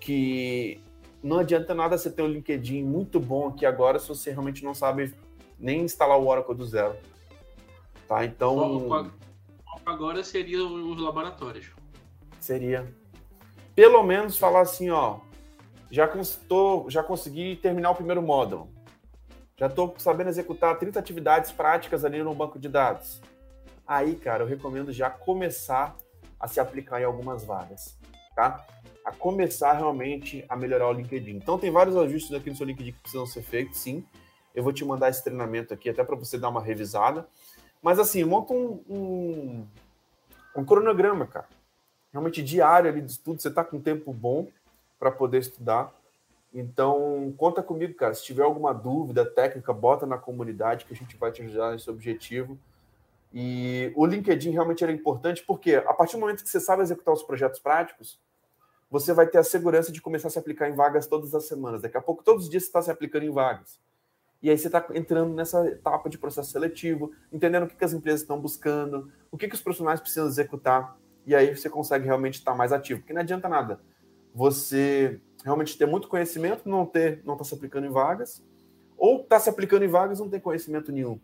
que 0.01 0.81
não 1.23 1.41
adianta 1.41 1.75
nada 1.75 1.99
você 1.99 2.11
ter 2.11 2.23
um 2.23 2.29
LinkedIn 2.29 2.83
muito 2.83 3.21
bom 3.21 3.49
aqui 3.49 3.67
agora 3.67 3.99
se 3.99 4.09
você 4.09 4.31
realmente 4.31 4.65
não 4.65 4.75
sabe 4.75 5.13
nem 5.59 5.83
instalar 5.83 6.19
o 6.19 6.27
Oracle 6.27 6.55
do 6.55 6.65
zero. 6.65 6.97
Tá? 8.09 8.25
Então. 8.25 9.13
Agora 9.85 10.25
seria 10.25 10.65
os 10.65 11.01
laboratórios. 11.01 11.71
Seria. 12.41 12.87
Pelo 13.77 14.03
menos 14.03 14.39
falar 14.39 14.63
assim, 14.63 14.89
ó. 14.89 15.19
Já, 15.91 16.09
tô, 16.49 16.87
já 16.89 17.03
consegui 17.03 17.57
terminar 17.57 17.91
o 17.91 17.95
primeiro 17.95 18.23
módulo. 18.23 18.71
Já 19.55 19.67
estou 19.67 19.95
sabendo 19.99 20.31
executar 20.31 20.79
30 20.79 20.99
atividades 20.99 21.53
práticas 21.53 22.03
ali 22.03 22.23
no 22.23 22.35
banco 22.35 22.59
de 22.59 22.71
dados. 22.71 23.21
Aí, 23.87 24.17
cara, 24.17 24.43
eu 24.43 24.49
recomendo 24.49 24.93
já 24.93 25.11
começar 25.11 25.95
a 26.41 26.49
se 26.49 26.59
aplicar 26.59 27.03
em 27.03 27.05
algumas 27.05 27.45
vagas, 27.45 27.99
tá? 28.35 28.67
A 29.05 29.13
começar 29.13 29.75
realmente 29.75 30.43
a 30.49 30.57
melhorar 30.57 30.89
o 30.89 30.93
LinkedIn. 30.93 31.37
Então, 31.37 31.59
tem 31.59 31.71
vários 31.71 31.97
ajustes 31.97 32.33
aqui 32.33 32.49
no 32.49 32.57
seu 32.57 32.67
LinkedIn 32.67 32.93
que 32.93 33.01
precisam 33.01 33.27
ser 33.27 33.43
feitos, 33.43 33.79
sim. 33.79 34.05
Eu 34.55 34.65
vou 34.65 34.73
te 34.73 34.87
mandar 34.87 35.11
esse 35.11 35.23
treinamento 35.23 35.75
aqui 35.75 35.91
até 35.91 36.03
para 36.03 36.17
você 36.17 36.39
dar 36.39 36.49
uma 36.49 36.63
revisada. 36.63 37.29
Mas, 37.83 37.99
assim, 37.99 38.25
monta 38.25 38.55
um, 38.55 38.83
um, 38.89 39.67
um 40.57 40.65
cronograma, 40.65 41.27
cara. 41.27 41.47
Realmente 42.17 42.43
diário 42.43 42.89
ali 42.89 43.03
de 43.03 43.11
estudo. 43.11 43.43
Você 43.43 43.49
está 43.49 43.63
com 43.63 43.79
tempo 43.79 44.11
bom 44.11 44.49
para 44.99 45.11
poder 45.11 45.37
estudar. 45.37 45.93
Então, 46.53 47.35
conta 47.37 47.63
comigo, 47.63 47.93
cara. 47.93 48.15
Se 48.15 48.25
tiver 48.25 48.43
alguma 48.43 48.73
dúvida 48.73 49.23
técnica, 49.27 49.71
bota 49.71 50.07
na 50.07 50.17
comunidade 50.17 50.87
que 50.87 50.95
a 50.95 50.97
gente 50.97 51.15
vai 51.19 51.31
te 51.31 51.43
ajudar 51.43 51.73
nesse 51.73 51.91
objetivo. 51.91 52.59
E 53.35 53.93
o 53.95 54.07
LinkedIn 54.07 54.49
realmente 54.49 54.83
é 54.83 54.91
importante 54.91 55.45
porque 55.47 55.75
a 55.75 55.93
partir 55.93 56.17
do 56.17 56.21
momento 56.21 56.43
que 56.43 56.49
você 56.49 56.59
sabe 56.59 56.81
executar 56.81 57.13
os 57.13 57.23
projetos 57.23 57.61
práticos, 57.61 58.19
você 58.91 59.13
vai 59.13 59.27
ter 59.27 59.37
a 59.37 59.45
segurança 59.45 59.93
de 59.93 60.01
começar 60.01 60.29
a 60.29 60.31
se 60.31 60.39
aplicar 60.39 60.71
em 60.71 60.75
vagas 60.75 61.07
todas 61.07 61.35
as 61.35 61.45
semanas. 61.45 61.83
Daqui 61.83 61.99
a 61.99 62.01
pouco, 62.01 62.25
todos 62.25 62.45
os 62.45 62.51
dias, 62.51 62.63
você 62.63 62.71
está 62.71 62.81
se 62.81 62.91
aplicando 62.91 63.27
em 63.27 63.31
vagas. 63.31 63.79
E 64.43 64.49
aí 64.49 64.57
você 64.57 64.69
está 64.69 64.83
entrando 64.95 65.35
nessa 65.35 65.67
etapa 65.67 66.09
de 66.09 66.17
processo 66.17 66.51
seletivo, 66.51 67.13
entendendo 67.31 67.65
o 67.65 67.67
que, 67.67 67.77
que 67.77 67.85
as 67.85 67.93
empresas 67.93 68.23
estão 68.23 68.41
buscando, 68.41 69.13
o 69.31 69.37
que, 69.37 69.49
que 69.49 69.55
os 69.55 69.61
profissionais 69.61 70.01
precisam 70.01 70.27
executar, 70.27 70.97
e 71.27 71.35
aí 71.35 71.55
você 71.55 71.69
consegue 71.69 72.07
realmente 72.07 72.35
estar 72.35 72.55
mais 72.55 72.73
ativo. 72.73 73.01
Porque 73.01 73.13
não 73.13 73.21
adianta 73.21 73.49
nada 73.49 73.81
você 74.33 75.19
realmente 75.43 75.79
ter 75.79 75.87
muito 75.87 76.09
conhecimento, 76.09 76.69
não 76.69 76.85
ter, 76.85 77.23
não 77.25 77.35
estar 77.35 77.45
tá 77.45 77.49
se 77.49 77.55
aplicando 77.55 77.87
em 77.87 77.91
vagas, 77.91 78.43
ou 78.99 79.23
está 79.23 79.41
se 79.41 79.49
aplicando 79.49 79.85
em 79.85 79.89
vagas 79.89 80.19
e 80.19 80.23
não 80.23 80.29
tem 80.29 80.39
conhecimento 80.39 80.93
nenhum. 80.93 81.19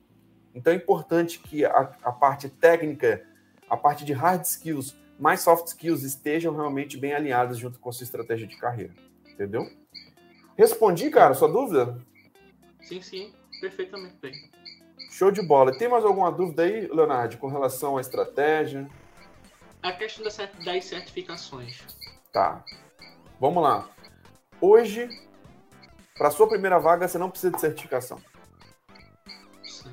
Então 0.54 0.72
é 0.72 0.76
importante 0.76 1.38
que 1.38 1.64
a, 1.64 1.94
a 2.02 2.12
parte 2.12 2.48
técnica, 2.48 3.22
a 3.68 3.76
parte 3.76 4.04
de 4.04 4.12
hard 4.12 4.44
skills, 4.44 4.96
mais 5.18 5.40
soft 5.40 5.66
skills 5.66 6.02
estejam 6.02 6.54
realmente 6.54 6.96
bem 6.96 7.12
alinhadas 7.12 7.58
junto 7.58 7.78
com 7.78 7.90
a 7.90 7.92
sua 7.92 8.04
estratégia 8.04 8.46
de 8.46 8.56
carreira. 8.56 8.94
Entendeu? 9.30 9.68
Respondi, 10.56 11.10
cara, 11.10 11.34
sua 11.34 11.48
dúvida? 11.48 11.98
Sim, 12.80 13.00
sim, 13.02 13.32
perfeitamente 13.60 14.16
bem. 14.20 14.32
Show 15.10 15.30
de 15.30 15.42
bola. 15.42 15.76
Tem 15.76 15.88
mais 15.88 16.04
alguma 16.04 16.32
dúvida 16.32 16.62
aí, 16.62 16.86
Leonardo, 16.86 17.36
com 17.36 17.48
relação 17.48 17.98
à 17.98 18.00
estratégia? 18.00 18.88
A 19.82 19.92
questão 19.92 20.24
das 20.24 20.84
certificações. 20.84 21.82
Tá. 22.32 22.64
Vamos 23.40 23.62
lá. 23.62 23.88
Hoje, 24.60 25.08
para 26.16 26.30
sua 26.30 26.48
primeira 26.48 26.78
vaga, 26.78 27.08
você 27.08 27.18
não 27.18 27.28
precisa 27.28 27.52
de 27.52 27.60
certificação. 27.60 28.20
Sim. 29.64 29.92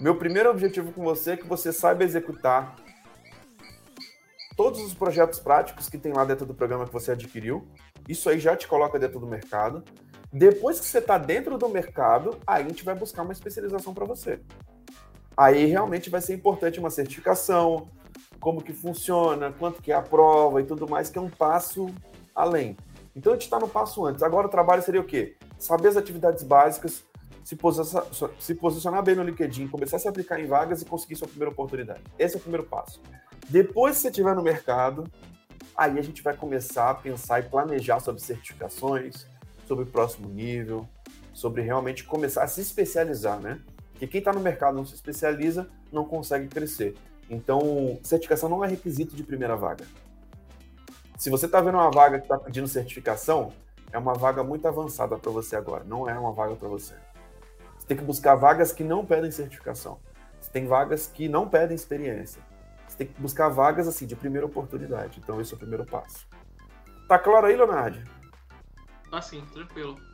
Meu 0.00 0.16
primeiro 0.16 0.48
objetivo 0.48 0.92
com 0.92 1.02
você 1.02 1.32
é 1.32 1.36
que 1.36 1.46
você 1.46 1.72
saiba 1.72 2.04
executar 2.04 2.76
todos 4.56 4.80
os 4.80 4.94
projetos 4.94 5.40
práticos 5.40 5.88
que 5.88 5.98
tem 5.98 6.12
lá 6.12 6.24
dentro 6.24 6.46
do 6.46 6.54
programa 6.54 6.86
que 6.86 6.92
você 6.92 7.12
adquiriu. 7.12 7.66
Isso 8.08 8.30
aí 8.30 8.38
já 8.38 8.56
te 8.56 8.68
coloca 8.68 8.98
dentro 8.98 9.18
do 9.18 9.26
mercado. 9.26 9.82
Depois 10.32 10.78
que 10.78 10.86
você 10.86 10.98
está 10.98 11.18
dentro 11.18 11.58
do 11.58 11.68
mercado, 11.68 12.38
aí 12.46 12.64
a 12.64 12.68
gente 12.68 12.84
vai 12.84 12.94
buscar 12.94 13.22
uma 13.22 13.32
especialização 13.32 13.92
para 13.92 14.04
você. 14.04 14.40
Aí 15.38 15.66
realmente 15.66 16.10
vai 16.10 16.20
ser 16.20 16.34
importante 16.34 16.80
uma 16.80 16.90
certificação, 16.90 17.88
como 18.40 18.60
que 18.60 18.72
funciona, 18.72 19.52
quanto 19.52 19.80
que 19.80 19.92
é 19.92 19.94
a 19.94 20.02
prova 20.02 20.60
e 20.60 20.64
tudo 20.64 20.88
mais, 20.88 21.10
que 21.10 21.16
é 21.16 21.20
um 21.20 21.30
passo 21.30 21.86
além. 22.34 22.76
Então 23.14 23.32
a 23.32 23.36
gente 23.36 23.44
está 23.44 23.56
no 23.56 23.68
passo 23.68 24.04
antes. 24.04 24.24
Agora 24.24 24.48
o 24.48 24.50
trabalho 24.50 24.82
seria 24.82 25.00
o 25.00 25.04
quê? 25.04 25.36
Saber 25.56 25.86
as 25.86 25.96
atividades 25.96 26.42
básicas, 26.42 27.04
se 27.44 27.54
posicionar, 27.54 28.08
se 28.40 28.52
posicionar 28.56 29.00
bem 29.04 29.14
no 29.14 29.22
LinkedIn, 29.22 29.68
começar 29.68 29.98
a 29.98 30.00
se 30.00 30.08
aplicar 30.08 30.40
em 30.40 30.46
vagas 30.46 30.82
e 30.82 30.84
conseguir 30.84 31.14
sua 31.14 31.28
primeira 31.28 31.52
oportunidade. 31.52 32.02
Esse 32.18 32.34
é 32.34 32.38
o 32.38 32.40
primeiro 32.40 32.66
passo. 32.66 33.00
Depois 33.48 33.94
que 33.94 34.02
você 34.02 34.08
estiver 34.08 34.34
no 34.34 34.42
mercado, 34.42 35.04
aí 35.76 36.00
a 36.00 36.02
gente 36.02 36.20
vai 36.20 36.36
começar 36.36 36.90
a 36.90 36.94
pensar 36.94 37.38
e 37.38 37.42
planejar 37.44 38.00
sobre 38.00 38.20
certificações, 38.20 39.24
sobre 39.68 39.84
o 39.84 39.86
próximo 39.86 40.28
nível, 40.28 40.84
sobre 41.32 41.62
realmente 41.62 42.02
começar 42.02 42.42
a 42.42 42.48
se 42.48 42.60
especializar, 42.60 43.38
né? 43.38 43.60
Porque 43.98 44.06
quem 44.06 44.20
está 44.20 44.32
no 44.32 44.38
mercado 44.38 44.76
não 44.76 44.86
se 44.86 44.94
especializa, 44.94 45.68
não 45.90 46.04
consegue 46.04 46.46
crescer. 46.46 46.94
Então, 47.28 47.98
certificação 48.04 48.48
não 48.48 48.64
é 48.64 48.68
requisito 48.68 49.16
de 49.16 49.24
primeira 49.24 49.56
vaga. 49.56 49.84
Se 51.16 51.28
você 51.28 51.46
está 51.46 51.60
vendo 51.60 51.74
uma 51.74 51.90
vaga 51.90 52.20
que 52.20 52.26
está 52.26 52.38
pedindo 52.38 52.68
certificação, 52.68 53.52
é 53.92 53.98
uma 53.98 54.14
vaga 54.14 54.44
muito 54.44 54.68
avançada 54.68 55.18
para 55.18 55.32
você 55.32 55.56
agora, 55.56 55.82
não 55.82 56.08
é 56.08 56.16
uma 56.16 56.30
vaga 56.32 56.54
para 56.54 56.68
você. 56.68 56.94
Você 57.76 57.88
tem 57.88 57.96
que 57.96 58.04
buscar 58.04 58.36
vagas 58.36 58.70
que 58.70 58.84
não 58.84 59.04
pedem 59.04 59.32
certificação. 59.32 59.98
Você 60.40 60.52
tem 60.52 60.64
vagas 60.68 61.08
que 61.08 61.28
não 61.28 61.48
pedem 61.48 61.74
experiência. 61.74 62.40
Você 62.86 62.98
tem 62.98 63.06
que 63.08 63.20
buscar 63.20 63.48
vagas 63.48 63.88
assim 63.88 64.06
de 64.06 64.14
primeira 64.14 64.46
oportunidade. 64.46 65.18
Então, 65.18 65.40
esse 65.40 65.52
é 65.52 65.56
o 65.56 65.58
primeiro 65.58 65.84
passo. 65.84 66.24
Tá 67.08 67.18
claro 67.18 67.46
aí, 67.46 67.56
Leonardo? 67.56 67.98
Ah, 69.10 69.20
sim, 69.20 69.44
tranquilo. 69.52 70.07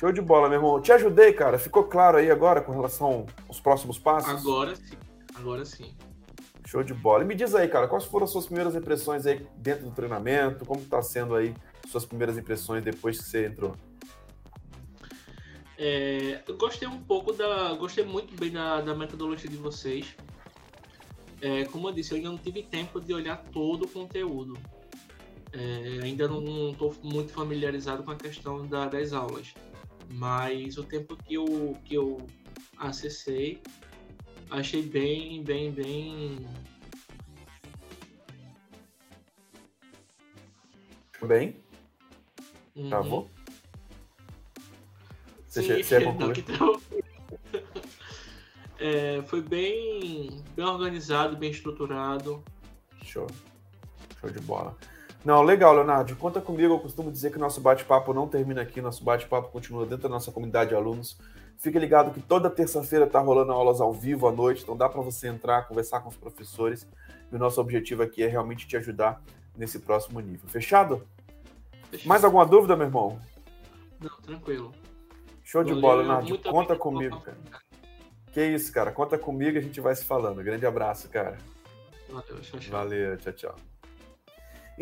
Show 0.00 0.10
de 0.10 0.22
bola, 0.22 0.48
meu 0.48 0.56
irmão. 0.56 0.80
Te 0.80 0.92
ajudei, 0.92 1.30
cara. 1.30 1.58
Ficou 1.58 1.84
claro 1.84 2.16
aí 2.16 2.30
agora 2.30 2.62
com 2.62 2.72
relação 2.72 3.26
aos 3.46 3.60
próximos 3.60 3.98
passos? 3.98 4.30
Agora 4.30 4.74
sim. 4.74 4.96
Agora 5.34 5.62
sim. 5.66 5.94
Show 6.64 6.82
de 6.82 6.94
bola. 6.94 7.22
E 7.22 7.26
me 7.26 7.34
diz 7.34 7.54
aí, 7.54 7.68
cara, 7.68 7.86
quais 7.86 8.06
foram 8.06 8.24
as 8.24 8.30
suas 8.30 8.46
primeiras 8.46 8.74
impressões 8.74 9.26
aí 9.26 9.46
dentro 9.58 9.84
do 9.84 9.90
treinamento? 9.90 10.64
Como 10.64 10.80
está 10.80 11.02
sendo 11.02 11.34
aí 11.34 11.54
suas 11.86 12.06
primeiras 12.06 12.38
impressões 12.38 12.82
depois 12.82 13.18
que 13.18 13.24
você 13.24 13.44
entrou? 13.44 13.76
É, 15.76 16.40
eu 16.48 16.56
gostei 16.56 16.88
um 16.88 17.02
pouco 17.02 17.34
da. 17.34 17.74
Gostei 17.74 18.02
muito 18.02 18.34
bem 18.34 18.52
da, 18.52 18.80
da 18.80 18.94
metodologia 18.94 19.50
de 19.50 19.58
vocês. 19.58 20.16
É, 21.42 21.66
como 21.66 21.90
eu 21.90 21.92
disse, 21.92 22.12
eu 22.12 22.16
ainda 22.16 22.30
não 22.30 22.38
tive 22.38 22.62
tempo 22.62 23.02
de 23.02 23.12
olhar 23.12 23.36
todo 23.52 23.84
o 23.84 23.88
conteúdo. 23.88 24.56
É, 25.52 26.00
ainda 26.02 26.26
não 26.26 26.70
estou 26.70 26.94
muito 27.02 27.34
familiarizado 27.34 28.02
com 28.02 28.12
a 28.12 28.16
questão 28.16 28.66
da, 28.66 28.86
das 28.86 29.12
aulas, 29.12 29.52
mas 30.10 30.76
o 30.76 30.84
tempo 30.84 31.16
que 31.16 31.34
eu, 31.34 31.76
que 31.84 31.94
eu 31.94 32.26
acessei, 32.76 33.62
achei 34.50 34.82
bem, 34.82 35.42
bem, 35.42 35.70
bem. 35.70 36.46
Bem? 41.22 41.56
Uhum. 42.74 42.88
Travou? 42.88 43.30
Você, 45.46 45.62
Sim, 45.62 45.82
você 45.82 45.98
é, 48.78 49.22
foi 49.22 49.42
bem, 49.42 50.42
bem 50.54 50.64
organizado, 50.64 51.36
bem 51.36 51.50
estruturado. 51.50 52.42
Show. 53.04 53.26
Show 54.20 54.30
de 54.30 54.40
bola. 54.40 54.76
Não, 55.24 55.42
legal, 55.42 55.74
Leonardo. 55.74 56.16
Conta 56.16 56.40
comigo. 56.40 56.74
Eu 56.74 56.78
costumo 56.78 57.10
dizer 57.10 57.30
que 57.30 57.38
nosso 57.38 57.60
bate-papo 57.60 58.14
não 58.14 58.26
termina 58.26 58.62
aqui, 58.62 58.80
nosso 58.80 59.04
bate-papo 59.04 59.50
continua 59.50 59.84
dentro 59.84 60.04
da 60.04 60.08
nossa 60.08 60.32
comunidade 60.32 60.70
de 60.70 60.76
alunos. 60.76 61.18
Fique 61.58 61.78
ligado 61.78 62.10
que 62.10 62.22
toda 62.22 62.48
terça-feira 62.48 63.04
está 63.04 63.20
rolando 63.20 63.52
aulas 63.52 63.82
ao 63.82 63.92
vivo 63.92 64.26
à 64.26 64.32
noite, 64.32 64.62
então 64.62 64.74
dá 64.74 64.88
para 64.88 65.02
você 65.02 65.28
entrar, 65.28 65.68
conversar 65.68 66.00
com 66.00 66.08
os 66.08 66.16
professores. 66.16 66.88
E 67.30 67.36
o 67.36 67.38
nosso 67.38 67.60
objetivo 67.60 68.02
aqui 68.02 68.22
é 68.22 68.26
realmente 68.26 68.66
te 68.66 68.78
ajudar 68.78 69.22
nesse 69.54 69.78
próximo 69.78 70.20
nível. 70.20 70.48
Fechado? 70.48 71.06
Fechado. 71.90 72.08
Mais 72.08 72.24
alguma 72.24 72.46
dúvida, 72.46 72.74
meu 72.74 72.86
irmão? 72.86 73.20
Não, 74.00 74.16
tranquilo. 74.22 74.72
Show 75.44 75.62
de 75.62 75.74
bola, 75.74 76.00
Leonardo. 76.00 76.38
Conta 76.38 76.74
comigo, 76.74 77.20
cara. 77.20 77.36
Que 78.32 78.42
isso, 78.46 78.72
cara. 78.72 78.90
Conta 78.90 79.18
comigo 79.18 79.56
e 79.56 79.58
a 79.58 79.62
gente 79.62 79.80
vai 79.80 79.94
se 79.94 80.04
falando. 80.04 80.42
Grande 80.42 80.64
abraço, 80.64 81.10
cara. 81.10 81.36
Valeu, 82.08 82.40
tchau, 82.40 82.58
tchau. 82.58 82.72
Valeu, 82.72 83.16
tchau, 83.18 83.32
tchau. 83.32 83.54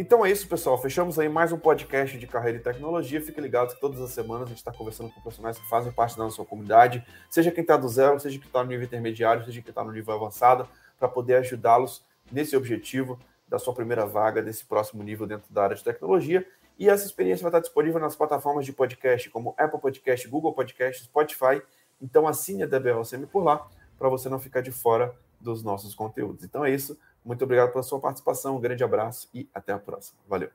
Então 0.00 0.24
é 0.24 0.30
isso, 0.30 0.46
pessoal. 0.46 0.80
Fechamos 0.80 1.18
aí 1.18 1.28
mais 1.28 1.50
um 1.50 1.58
podcast 1.58 2.16
de 2.16 2.24
carreira 2.24 2.58
e 2.58 2.61
tecnologia. 2.61 3.20
Fique 3.20 3.40
ligado 3.40 3.74
que 3.74 3.80
todas 3.80 4.00
as 4.00 4.12
semanas 4.12 4.44
a 4.44 4.50
gente 4.50 4.58
está 4.58 4.70
conversando 4.70 5.11
com 5.11 5.20
profissionais 5.20 5.58
que 5.58 5.68
fazem 5.68 5.90
parte 5.90 6.16
da 6.16 6.22
nossa 6.22 6.44
comunidade, 6.44 7.04
seja 7.28 7.50
quem 7.50 7.62
está 7.62 7.76
do 7.76 7.88
zero, 7.88 8.20
seja 8.20 8.38
quem 8.38 8.46
está 8.46 8.62
no 8.62 8.68
nível 8.70 8.84
intermediário, 8.84 9.44
seja 9.44 9.61
quem 9.61 9.70
está 9.70 9.82
no 9.82 9.90
nível 9.90 10.14
avançado, 10.14 10.68
para 11.00 11.08
poder 11.08 11.34
ajudá-los 11.38 12.04
nesse 12.30 12.56
objetivo 12.56 13.18
da 13.48 13.58
sua 13.58 13.74
primeira 13.74 14.06
vaga, 14.06 14.40
desse 14.40 14.64
próximo 14.64 15.02
nível 15.02 15.26
dentro 15.26 15.52
da 15.52 15.64
área 15.64 15.74
de 15.74 15.82
tecnologia. 15.82 16.46
E 16.78 16.88
essa 16.88 17.04
experiência 17.04 17.42
vai 17.42 17.50
estar 17.50 17.58
disponível 17.58 17.98
nas 17.98 18.14
plataformas 18.14 18.64
de 18.64 18.72
podcast, 18.72 19.28
como 19.30 19.52
Apple 19.58 19.80
Podcast, 19.80 20.28
Google 20.28 20.52
Podcast, 20.52 21.02
Spotify. 21.02 21.61
Então 22.00 22.28
assine 22.28 22.62
a 22.62 22.66
DBLCM 22.66 23.26
por 23.26 23.42
lá, 23.42 23.68
para 23.98 24.08
você 24.08 24.28
não 24.28 24.38
ficar 24.38 24.61
de 24.61 24.70
fora 24.70 25.12
dos 25.40 25.64
nossos 25.64 25.92
conteúdos. 25.92 26.44
Então 26.44 26.64
é 26.64 26.70
isso. 26.70 26.96
Muito 27.28 27.44
obrigado 27.44 27.70
pela 27.72 27.82
sua 27.82 28.00
participação, 28.00 28.56
um 28.56 28.60
grande 28.60 28.82
abraço 28.82 29.28
e 29.34 29.46
até 29.52 29.70
a 29.70 29.78
próxima. 29.78 30.18
Valeu! 30.26 30.48